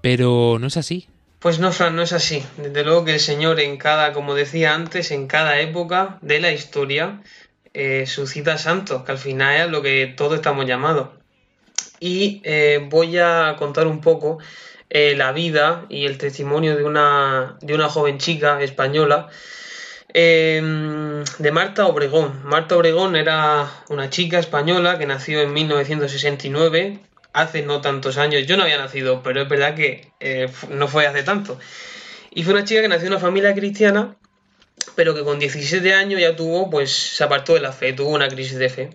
[0.00, 1.08] Pero no es así.
[1.38, 2.42] Pues no, Fran, no es así.
[2.56, 6.50] Desde luego que el Señor en cada, como decía antes, en cada época de la
[6.50, 7.22] historia
[7.74, 11.10] eh, suscita santos, que al final es lo que todos estamos llamados.
[12.00, 14.38] Y eh, voy a contar un poco
[14.88, 19.28] eh, la vida y el testimonio de una, de una joven chica española,
[20.14, 22.40] em, de Marta Obregón.
[22.44, 27.00] Marta Obregón era una chica española que nació en 1969
[27.36, 28.46] hace no tantos años.
[28.46, 31.58] Yo no había nacido, pero es verdad que eh, no fue hace tanto.
[32.30, 34.16] Y fue una chica que nació en una familia cristiana,
[34.94, 38.28] pero que con 17 años ya tuvo, pues se apartó de la fe, tuvo una
[38.28, 38.90] crisis de fe.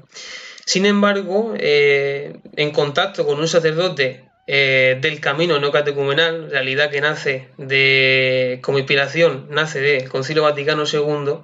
[0.65, 6.99] Sin embargo, eh, en contacto con un sacerdote eh, del camino no catecumenal, realidad que
[6.99, 11.41] nace de, como inspiración, nace del Concilio Vaticano II,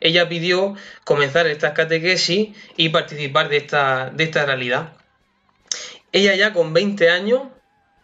[0.00, 0.74] ella pidió
[1.04, 4.97] comenzar estas catequesis y participar de esta, de esta realidad.
[6.12, 7.42] Ella ya con 20 años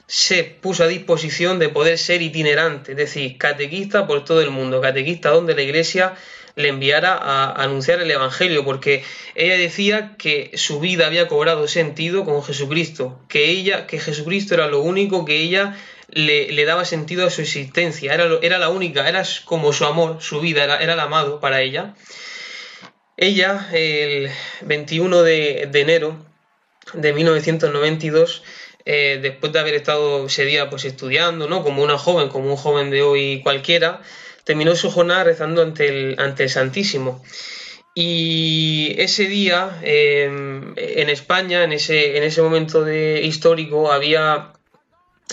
[0.06, 4.80] se puso a disposición de poder ser itinerante, es decir, catequista por todo el mundo,
[4.80, 6.14] catequista donde la iglesia
[6.56, 9.02] le enviara a anunciar el Evangelio, porque
[9.34, 14.68] ella decía que su vida había cobrado sentido con Jesucristo, que ella, que Jesucristo era
[14.68, 15.76] lo único que ella
[16.08, 20.40] le, daba sentido a su existencia, era, era, la única, era como su amor, su
[20.40, 21.94] vida, era, el amado para ella.
[23.16, 24.30] Ella, el
[24.62, 26.33] 21 de, de enero
[26.92, 28.42] de 1992,
[28.84, 31.62] eh, después de haber estado ese día pues estudiando, ¿no?
[31.62, 34.02] Como una joven, como un joven de hoy cualquiera,
[34.44, 37.22] terminó su jornada rezando ante el, ante el Santísimo.
[37.94, 44.52] Y ese día, em, en España, en ese, en ese momento de, histórico, había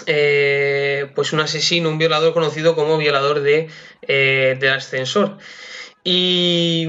[0.05, 3.67] eh, pues un asesino, un violador conocido como violador de,
[4.07, 5.37] eh, del ascensor.
[6.03, 6.87] Y,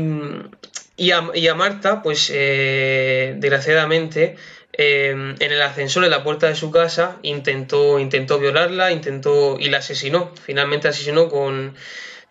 [1.06, 4.36] y, a, Marta, pues desgraciadamente,
[4.74, 9.68] Em, en el ascensor en la puerta de su casa intentó, intentó violarla, intentó y
[9.68, 10.32] la asesinó.
[10.42, 11.74] Finalmente asesinó con,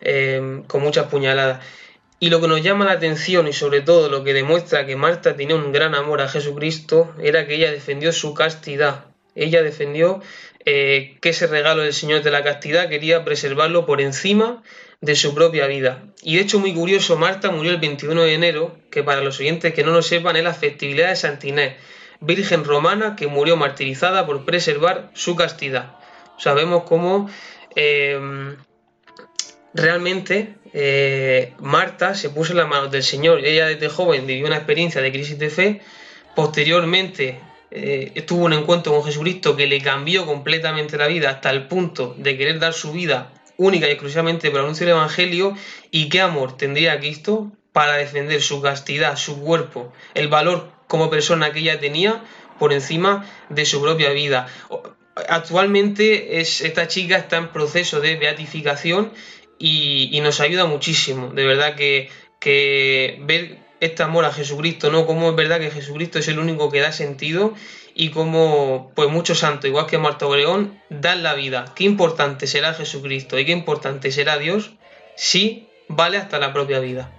[0.00, 1.64] em, con muchas puñaladas.
[2.18, 5.36] Y lo que nos llama la atención y sobre todo lo que demuestra que Marta
[5.36, 9.06] tenía un gran amor a Jesucristo era que ella defendió su castidad.
[9.34, 10.20] Ella defendió
[10.64, 14.62] eh, que ese regalo del Señor de la castidad quería preservarlo por encima
[15.00, 16.04] de su propia vida.
[16.22, 19.74] Y de hecho muy curioso, Marta murió el 21 de enero, que para los oyentes
[19.74, 21.74] que no lo sepan es la festividad de Santinés
[22.22, 25.96] virgen romana que murió martirizada por preservar su castidad.
[26.38, 27.28] Sabemos cómo
[27.74, 28.56] em,
[29.74, 33.44] realmente eh, Marta se puso en las manos del Señor.
[33.44, 35.80] Ella desde joven vivió una experiencia de crisis de fe.
[36.34, 37.40] Posteriormente
[37.74, 42.14] eh, tuvo un encuentro con Jesucristo que le cambió completamente la vida hasta el punto
[42.18, 45.56] de querer dar su vida única y exclusivamente para anunciar el Evangelio.
[45.90, 51.52] ¿Y qué amor tendría Cristo para defender su castidad, su cuerpo, el valor como persona
[51.52, 52.22] que ella tenía
[52.58, 54.46] por encima de su propia vida.
[55.28, 59.12] Actualmente es, esta chica está en proceso de beatificación
[59.58, 61.28] y, nos ayuda muchísimo.
[61.32, 62.08] De verdad que,
[63.24, 65.06] ver este amor a Jesucristo, ¿no?
[65.06, 67.52] Cómo es verdad que Jesucristo es el único que da sentido
[67.96, 71.64] y cómo, pues muchos santos, igual que Marta Obregón, dan la vida.
[71.74, 74.70] Qué importante será Jesucristo y qué importante será Dios
[75.16, 77.10] si vale hasta la propia vida.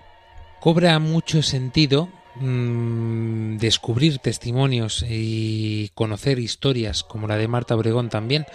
[0.62, 8.48] Cobra mucho sentido Mm, descubrir testimonios y conocer historias como la de Marta Obregón también,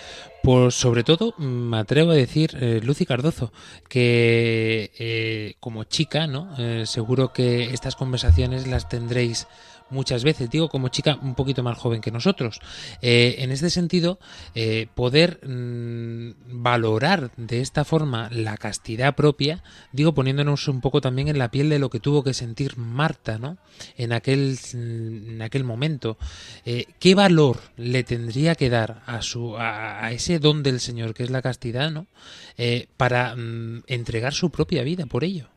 [0.42, 3.52] por sobre todo me atrevo a decir eh, Lucy Cardozo
[3.88, 6.54] que eh, como chica, ¿no?
[6.58, 9.46] Eh, seguro que estas conversaciones las tendréis
[9.90, 12.60] muchas veces, digo como chica un poquito más joven que nosotros.
[13.02, 14.18] Eh, en este sentido,
[14.54, 19.62] eh, poder mm, valorar de esta forma la castidad propia,
[19.92, 23.38] digo poniéndonos un poco también en la piel de lo que tuvo que sentir Marta,
[23.38, 23.58] ¿no?
[23.96, 26.18] En aquel, en aquel momento.
[26.64, 31.22] Eh, ¿Qué valor le tendría que dar a, su, a, ese don del Señor que
[31.22, 32.06] es la castidad, ¿no?
[32.96, 35.48] para mm, entregar su propia vida por ello.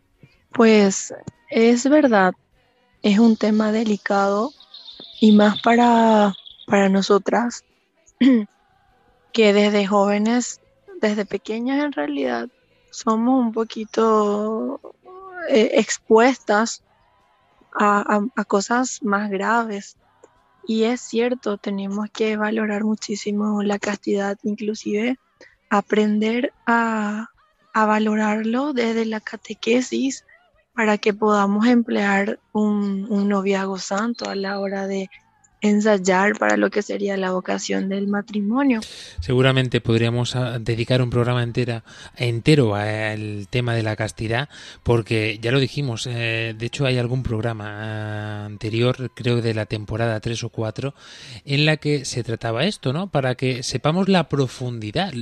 [0.51, 1.13] Pues
[1.49, 2.33] es verdad
[3.01, 4.53] es un tema delicado
[5.19, 6.33] y más para,
[6.67, 7.63] para nosotras
[9.33, 10.61] que desde jóvenes,
[11.01, 12.49] desde pequeñas en realidad,
[12.91, 14.79] somos un poquito
[15.49, 16.83] eh, expuestas
[17.73, 19.97] a, a, cosas más graves.
[20.67, 25.17] Y es cierto, tenemos que valorar muchísimo la castidad, inclusive
[25.69, 27.29] aprender a,
[27.73, 30.25] a valorarlo desde la catequesis,
[30.81, 35.11] para que podamos emplear un, un noviazgo santo a la hora de
[35.61, 38.81] ensayar para lo que sería la vocación del matrimonio.
[39.19, 41.83] Seguramente podríamos ah, dedicar un programa entera,
[42.17, 44.49] entero al tema de la castidad,
[44.83, 49.67] porque ya lo dijimos, eh, de hecho hay algún programa ah, anterior, creo de la
[49.67, 50.93] temporada 3 o 4,
[51.45, 53.11] en la que se trataba esto, ¿no?
[53.11, 55.13] Para que sepamos la profundidad.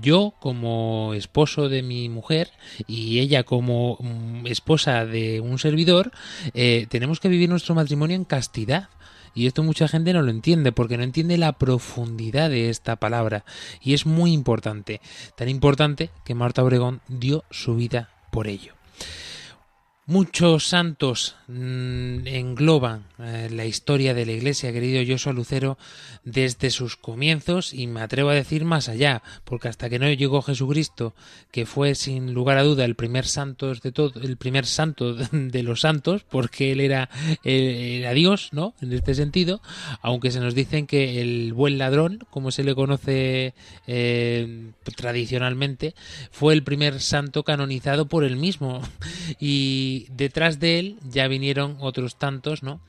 [0.00, 2.50] Yo como esposo de mi mujer
[2.88, 6.10] y ella como mm, esposa de un servidor,
[6.52, 8.88] eh, tenemos que vivir nuestro matrimonio en castidad
[9.34, 13.44] y esto mucha gente no lo entiende porque no entiende la profundidad de esta palabra.
[13.80, 15.00] Y es muy importante.
[15.36, 18.74] Tan importante que Marta Obregón dio su vida por ello.
[20.06, 25.78] Muchos santos mm, engloban eh, la historia de la Iglesia, querido Joshua Lucero,
[26.24, 30.42] desde sus comienzos y me atrevo a decir más allá, porque hasta que no llegó
[30.42, 31.14] Jesucristo,
[31.50, 35.62] que fue sin lugar a duda el primer santo de todo, el primer santo de
[35.62, 37.08] los santos, porque él era,
[37.42, 38.74] eh, era Dios, ¿no?
[38.82, 39.62] En este sentido,
[40.02, 43.54] aunque se nos dicen que el buen ladrón, como se le conoce
[43.86, 45.94] eh, tradicionalmente,
[46.30, 48.82] fue el primer santo canonizado por él mismo
[49.40, 52.80] y detrás de él ya vinieron otros tantos, ¿no?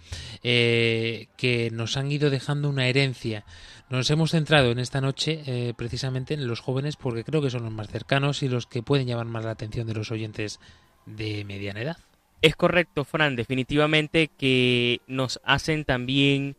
[0.43, 3.45] Eh, que nos han ido dejando una herencia.
[3.89, 7.63] Nos hemos centrado en esta noche eh, precisamente en los jóvenes porque creo que son
[7.63, 10.59] los más cercanos y los que pueden llamar más la atención de los oyentes
[11.05, 11.97] de mediana edad.
[12.41, 16.57] Es correcto, Fran, definitivamente que nos hacen también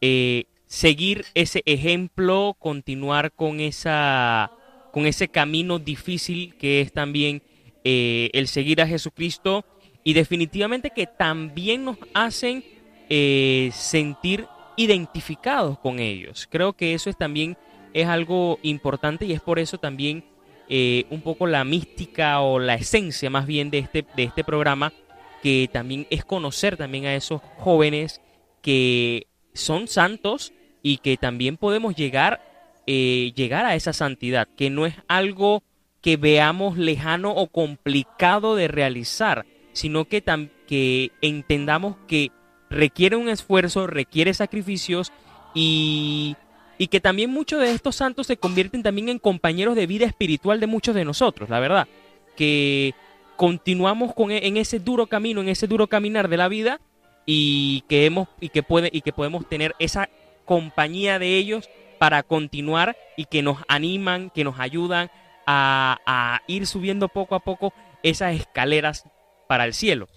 [0.00, 4.50] eh, seguir ese ejemplo, continuar con esa
[4.92, 7.42] con ese camino difícil que es también
[7.86, 9.62] eh, el seguir a Jesucristo
[10.04, 12.64] y definitivamente que también nos hacen
[13.10, 14.46] eh, sentir
[14.78, 16.48] identificados con ellos.
[16.50, 17.58] Creo que eso es también
[17.92, 20.24] es algo importante y es por eso también
[20.70, 24.94] eh, un poco la mística o la esencia más bien de este, de este programa,
[25.42, 28.22] que también es conocer también a esos jóvenes
[28.62, 32.40] que son santos y que también podemos llegar,
[32.86, 35.62] llegar a esa santidad, que no es algo
[36.04, 40.22] que veamos lejano o complicado de realizar, sino que,
[40.66, 42.30] que entendamos que
[42.68, 45.12] requiere un esfuerzo, requiere sacrificios
[45.54, 46.36] y,
[46.76, 50.60] y que también muchos de estos santos se convierten también en compañeros de vida espiritual
[50.60, 51.88] de muchos de nosotros, la verdad,
[52.36, 52.92] que
[53.36, 56.82] continuamos con, e, en ese duro camino, en ese duro caminar de la vida
[57.24, 60.10] y que, hemos, y que, puede, y que podemos tener esa
[60.44, 65.10] compañía de ellos para continuar y que nos animan, que nos ayudan
[65.46, 67.72] a, ir subiendo poco a poco
[68.02, 69.04] esas escaleras
[69.48, 70.08] para el cielo.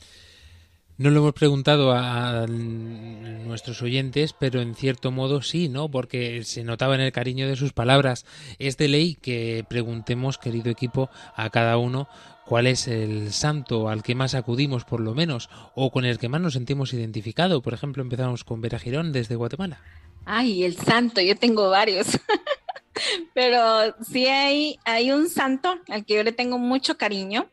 [0.97, 5.89] No lo hemos preguntado a nuestros oyentes, pero en cierto modo sí, ¿no?
[5.89, 8.25] Porque se notaba en el cariño de sus palabras.
[8.57, 12.07] Es de ley que preguntemos, querido equipo, a cada uno
[12.47, 16.30] cuál es el santo al que más acudimos, por lo menos, o con el que
[16.30, 17.61] más nos sentimos identificados.
[17.61, 19.82] Por ejemplo, empezamos con Vera Girón desde Guatemala.
[20.25, 22.07] Ay, el santo, yo tengo varios.
[23.33, 27.49] Pero sí hay, hay un santo al que yo le tengo mucho cariño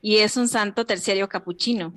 [0.00, 1.92] y es un santo terciario capuchino,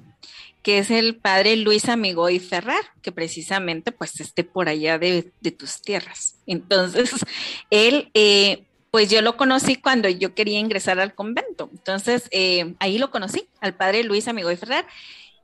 [0.64, 5.82] que es el padre Luis Amigoy Ferrar, que precisamente pues esté por allá de, tus
[5.82, 6.36] tierras.
[6.48, 7.12] Entonces,
[7.70, 11.70] él, eh, pues yo lo conocí cuando yo quería ingresar al convento.
[11.72, 14.88] Entonces, eh, ahí lo conocí, al padre Luis Amigoy Ferrar.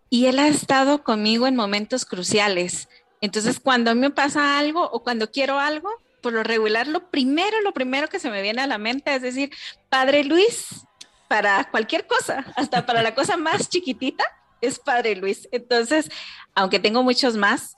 [0.10, 2.88] y él ha estado conmigo en momentos cruciales.
[3.22, 5.90] Entonces, cuando me pasa algo o cuando quiero algo,
[6.26, 9.22] por lo regular, lo primero, lo primero que se me viene a la mente es
[9.22, 9.52] decir,
[9.90, 10.88] Padre Luis,
[11.28, 14.24] para cualquier cosa, hasta para la cosa más chiquitita,
[14.60, 15.48] es Padre Luis.
[15.52, 16.10] Entonces,
[16.56, 17.76] aunque tengo muchos más,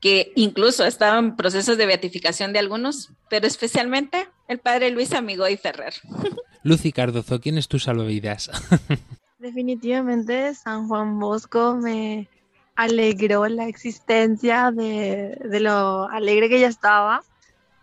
[0.00, 5.46] que incluso estaban en procesos de beatificación de algunos, pero especialmente el Padre Luis Amigo
[5.46, 5.94] y Ferrer.
[6.64, 8.50] Lucy Cardozo, ¿quién es tu salvavidas?
[9.38, 12.28] Definitivamente San Juan Bosco me
[12.74, 17.22] alegró la existencia de, de lo alegre que ya estaba.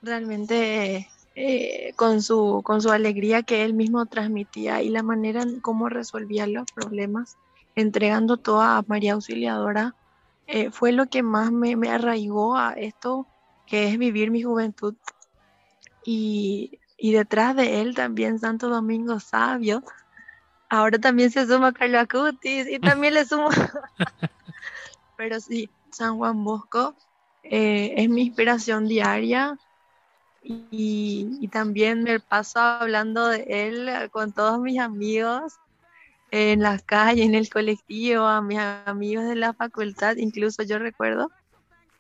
[0.01, 5.61] Realmente eh, con, su, con su alegría que él mismo transmitía y la manera en
[5.61, 7.37] cómo resolvía los problemas,
[7.75, 9.95] entregando todo a María Auxiliadora,
[10.47, 13.27] eh, fue lo que más me, me, arraigó a esto
[13.65, 14.95] que es vivir mi juventud.
[16.03, 19.83] Y, y detrás de él también Santo Domingo Sabio.
[20.69, 23.49] Ahora también se suma Carlos Acutis y también le sumo.
[25.17, 26.95] Pero sí, San Juan Bosco
[27.43, 29.57] eh, es mi inspiración diaria
[30.43, 35.53] y, también me paso hablando de él con todos mis amigos
[36.31, 40.15] en las calles, en el colectivo, a mis amigos de la facultad.
[40.17, 41.29] Incluso yo recuerdo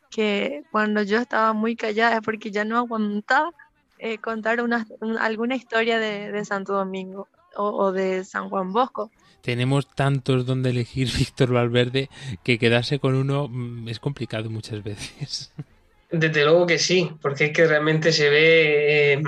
[0.09, 3.51] que cuando yo estaba muy callada porque ya no aguantaba
[3.99, 4.87] eh, contar una,
[5.19, 9.11] alguna historia de, Santo Domingo o, o, de San Juan Bosco.
[9.41, 12.09] Tenemos tantos donde elegir Víctor Valverde
[12.43, 15.53] que quedarse con uno mm, es complicado muchas veces.
[16.11, 19.23] Desde luego que sí, porque es que realmente se ve eh,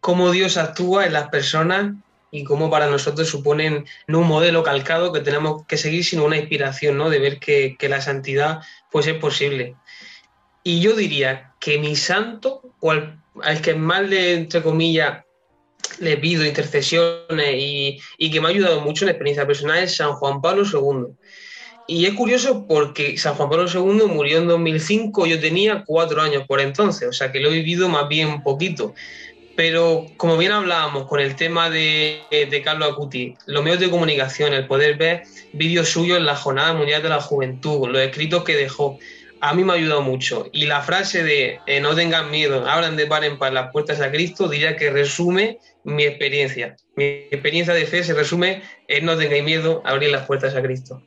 [0.00, 1.94] cómo Dios actúa en las personas
[2.30, 6.36] y cómo para nosotros suponen no un modelo calcado que tenemos que seguir, sino una
[6.36, 7.08] inspiración, ¿no?
[7.08, 9.76] De ver que, la santidad pues es posible.
[10.62, 15.24] Y yo diría que mi santo, o al, que más le, entre comillas,
[16.00, 19.96] le pido intercesiones y, y, que me ha ayudado mucho en la experiencia personal es
[19.96, 21.16] San Juan Pablo II.
[21.90, 26.44] Y es curioso porque San Juan Pablo II murió en 2005, yo tenía cuatro años
[26.46, 28.94] por entonces, o sea que lo he vivido más bien poquito.
[29.56, 34.52] Pero como bien hablábamos con el tema de, de Carlos Acuti, los medios de comunicación,
[34.52, 35.22] el poder ver
[35.54, 38.98] vídeos suyos en la Jornada Mundial de la Juventud, los escritos que dejó,
[39.40, 40.50] a mí me ha ayudado mucho.
[40.52, 44.02] Y la frase de eh, no tengan miedo, abran de par en par las puertas
[44.02, 46.76] a Cristo, diría que resume mi experiencia.
[46.96, 51.02] Mi experiencia de fe se resume en no tengáis miedo, abrir las puertas a Cristo.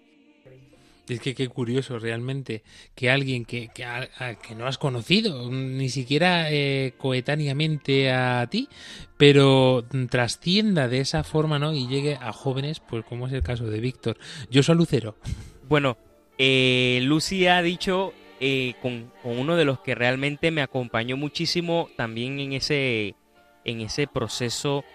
[1.12, 2.64] Es que qué curioso realmente
[2.96, 8.70] que alguien que, que, no has conocido, ni siquiera eh, coetáneamente a ti,
[9.18, 11.74] pero trascienda de esa forma, ¿no?
[11.74, 14.18] Y llegue a jóvenes, pues como es el caso de Víctor.
[14.50, 15.18] Yo soy Lucero.
[15.68, 15.98] Bueno,
[16.38, 22.40] eh, Lucy ha dicho eh, con, uno de los que realmente me acompañó muchísimo también
[22.40, 23.16] en ese,
[23.66, 24.86] en ese proceso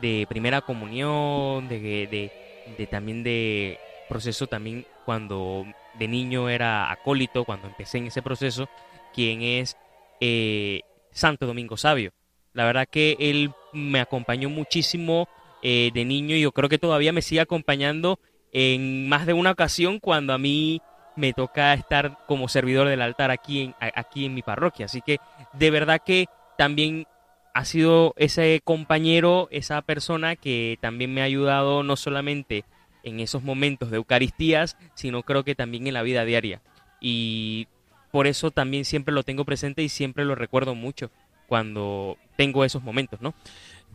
[0.00, 2.32] de primera comunión, de, de,
[2.78, 5.66] de también de proceso también cuando
[5.98, 8.68] de niño era acólito, cuando empecé en ese proceso,
[9.12, 9.76] quien es
[10.20, 10.80] eh,
[11.10, 12.12] Santo Domingo Sabio.
[12.52, 15.28] La verdad que él me acompañó muchísimo
[15.62, 18.18] eh, de niño y yo creo que todavía me sigue acompañando
[18.52, 20.80] en más de una ocasión cuando a mí
[21.16, 24.86] me toca estar como servidor del altar aquí en, aquí en mi parroquia.
[24.86, 25.18] Así que
[25.52, 26.26] de verdad que
[26.56, 27.06] también
[27.54, 32.64] ha sido ese compañero, esa persona que también me ha ayudado no solamente
[33.04, 36.60] en esos momentos de Eucaristías, sino creo que también en la vida diaria.
[37.00, 37.68] Y
[38.10, 41.10] por eso también siempre lo tengo presente y siempre lo recuerdo mucho
[41.46, 43.34] cuando tengo esos momentos, ¿no?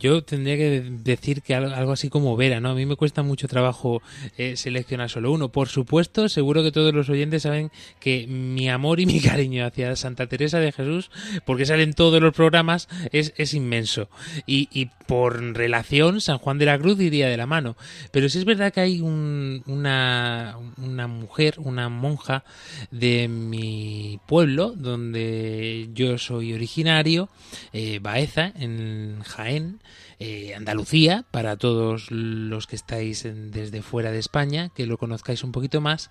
[0.00, 2.70] Yo tendría que decir que algo así como Vera, ¿no?
[2.70, 4.00] A mí me cuesta mucho trabajo
[4.38, 5.50] eh, seleccionar solo uno.
[5.50, 7.70] Por supuesto, seguro que todos los oyentes saben
[8.00, 11.10] que mi amor y mi cariño hacia Santa Teresa de Jesús,
[11.44, 14.08] porque salen todos los programas, es, es inmenso.
[14.46, 17.76] Y, y, por relación, San Juan de la Cruz iría de la mano.
[18.12, 22.44] Pero sí es verdad que hay un, una, una mujer, una monja
[22.92, 27.28] de mi pueblo, donde yo soy originario,
[27.72, 29.80] eh, Baeza, en Jaén,
[30.22, 35.50] eh, Andalucía, para todos los que estáis desde fuera de España, que lo conozcáis un
[35.50, 36.10] poquito más,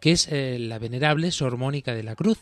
[0.00, 2.38] que es eh, la venerable Sor Mónica de la Cruz.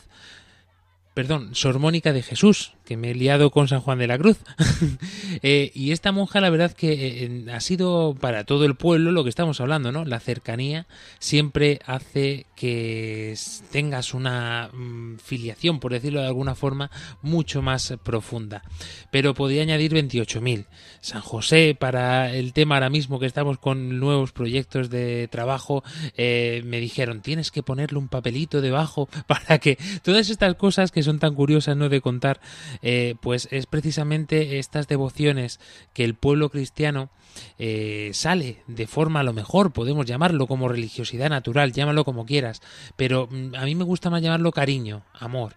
[1.12, 4.38] Perdón, Sor Mónica de Jesús, que me he liado con San Juan de la Cruz.
[5.44, 9.30] Eh, y esta monja, la verdad que ha sido para todo el pueblo lo que
[9.30, 10.04] estamos hablando, ¿no?
[10.04, 10.86] La cercanía
[11.18, 13.34] siempre hace que
[13.72, 18.62] tengas una mm, filiación, por decirlo de alguna forma, mucho más profunda.
[19.10, 20.66] Pero podría añadir 28.000.
[21.00, 25.82] San José, para el tema ahora mismo que estamos con nuevos proyectos de trabajo,
[26.16, 31.02] eh, me dijeron, tienes que ponerle un papelito debajo para que todas estas cosas que
[31.02, 32.40] son tan curiosas no de contar,
[32.80, 35.58] eh, pues es precisamente estas devociones
[35.94, 37.10] que el pueblo cristiano
[37.58, 42.60] eh, sale de forma a lo mejor, podemos llamarlo como religiosidad natural, llámalo como quieras,
[42.96, 45.54] pero mm, a mí me gusta más llamarlo cariño, amor.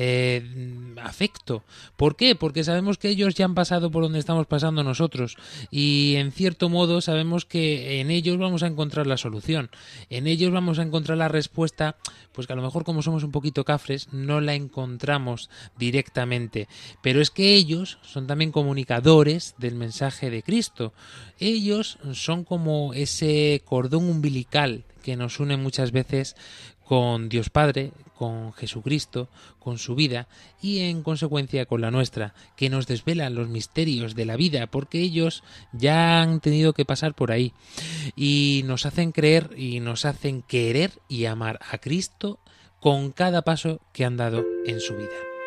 [0.00, 1.64] Eh, afecto.
[1.96, 2.36] ¿Por qué?
[2.36, 5.36] Porque sabemos que ellos ya han pasado por donde estamos pasando nosotros
[5.72, 9.70] y en cierto modo sabemos que en ellos vamos a encontrar la solución.
[10.08, 11.96] En ellos vamos a encontrar la respuesta,
[12.32, 16.68] pues que a lo mejor como somos un poquito cafres no la encontramos directamente.
[17.02, 20.92] Pero es que ellos son también comunicadores del mensaje de Cristo.
[21.38, 26.36] Ellos son como ese cordón umbilical que nos une muchas veces
[26.84, 30.26] con Dios Padre, con Jesucristo, con su vida
[30.60, 35.00] y en consecuencia con la nuestra, que nos desvelan los misterios de la vida, porque
[35.00, 37.52] ellos ya han tenido que pasar por ahí
[38.16, 42.40] y nos hacen creer y nos hacen querer y amar a Cristo
[42.80, 45.37] con cada paso que han dado en su vida.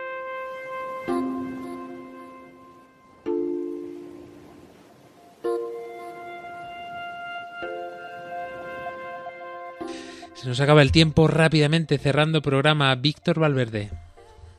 [10.41, 12.95] Se nos acaba el tiempo rápidamente cerrando programa.
[12.95, 13.91] Víctor Valverde.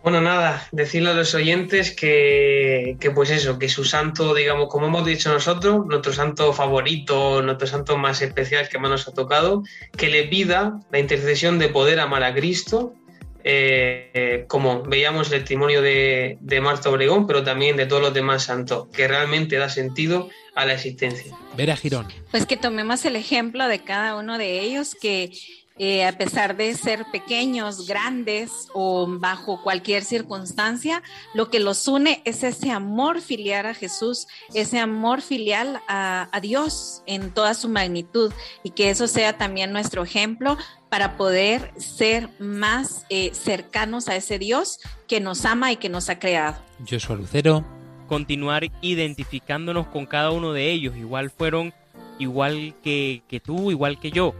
[0.04, 4.86] Bueno, nada, decirle a los oyentes que, que, pues eso, que su santo, digamos, como
[4.86, 9.64] hemos dicho nosotros, nuestro santo favorito, nuestro santo más especial que más nos ha tocado,
[9.96, 12.94] que le pida la intercesión de poder amar a Cristo,
[13.42, 18.14] eh, eh, como veíamos el testimonio de, de Marta Obregón, pero también de todos los
[18.14, 21.36] demás santos, que realmente da sentido a la existencia.
[21.56, 22.06] Vera Girón.
[22.30, 25.32] Pues que tomemos el ejemplo de cada uno de ellos, que
[25.78, 31.02] eh, a pesar de ser pequeños, grandes o bajo cualquier circunstancia,
[31.34, 36.40] lo que los une es ese amor filial a Jesús, ese amor filial a, a
[36.40, 40.58] Dios en toda su magnitud y que eso sea también nuestro ejemplo
[40.88, 46.10] para poder ser más eh, cercanos a ese Dios que nos ama y que nos
[46.10, 46.56] ha creado.
[46.88, 47.64] Joshua Lucero.
[48.08, 51.72] Continuar identificándonos con cada uno de ellos, igual fueron
[52.18, 54.34] igual que, que tú, igual que yo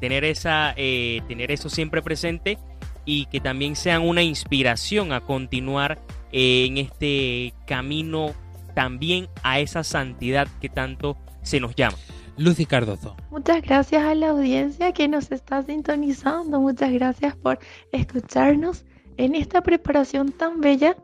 [0.00, 2.58] tener, esa, eh, tener eso siempre presente
[3.04, 5.98] y que también sean una inspiración a continuar
[6.32, 8.32] eh, en este camino
[8.74, 11.96] también a esa santidad que tanto se nos llama.
[12.36, 13.16] Lucy Cardozo.
[13.30, 16.60] Muchas gracias a la audiencia que nos está sintonizando.
[16.60, 17.58] Muchas gracias por
[17.92, 18.86] escucharnos
[19.18, 20.96] en esta preparación tan bella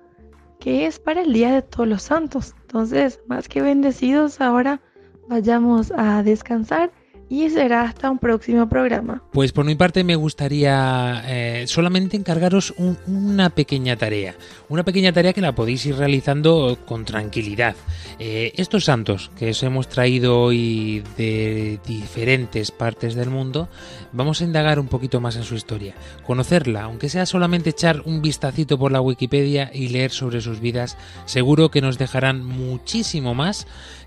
[0.60, 2.54] que es para el Día de Todos los Santos.
[2.62, 4.80] Entonces, más que bendecidos, ahora
[5.28, 6.90] vayamos a descansar
[7.28, 9.22] y será hasta un próximo programa.
[9.32, 14.34] Pues por mi parte me gustaría eh, solamente encargaros un, una pequeña tarea,
[14.68, 17.74] una pequeña tarea que la podéis ir realizando con tranquilidad.
[18.18, 23.68] Eh, estos santos que os hemos traído hoy de diferentes partes del mundo,
[24.12, 28.22] vamos a indagar un poquito más en su historia, conocerla, aunque sea solamente echar un
[28.22, 33.66] vistacito por la Wikipedia y leer sobre sus vidas, seguro que nos dejarán muchísimo más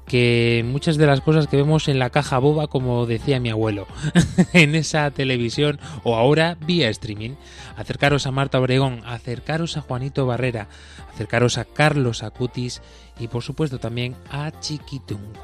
[0.10, 3.88] que muchas de las cosas que vemos en la caja boba, como decía mi abuelo,
[4.54, 7.36] en esa televisión o ahora vía streaming.
[7.78, 10.68] Acercaros a Marta Obregón, acercaros a Juanito Barrera,
[11.14, 12.82] acercaros a Carlos Acutis
[13.20, 15.40] y por supuesto también a Chiquitunga.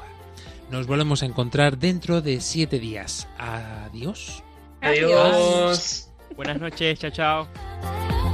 [0.70, 3.28] Nos volvemos a encontrar dentro de siete días.
[3.38, 4.42] Adiós.
[4.82, 6.10] Adiós.
[6.34, 8.25] Buenas noches, chao, chao.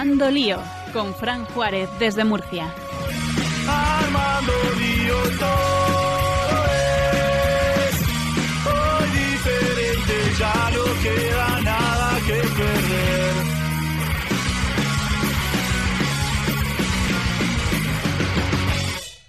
[0.00, 0.58] Armando Lío
[0.94, 2.72] con Fran Juárez desde Murcia.
[3.68, 6.64] Armando Lío todo
[7.86, 7.96] es
[8.64, 11.39] hoy diferente ya lo queda.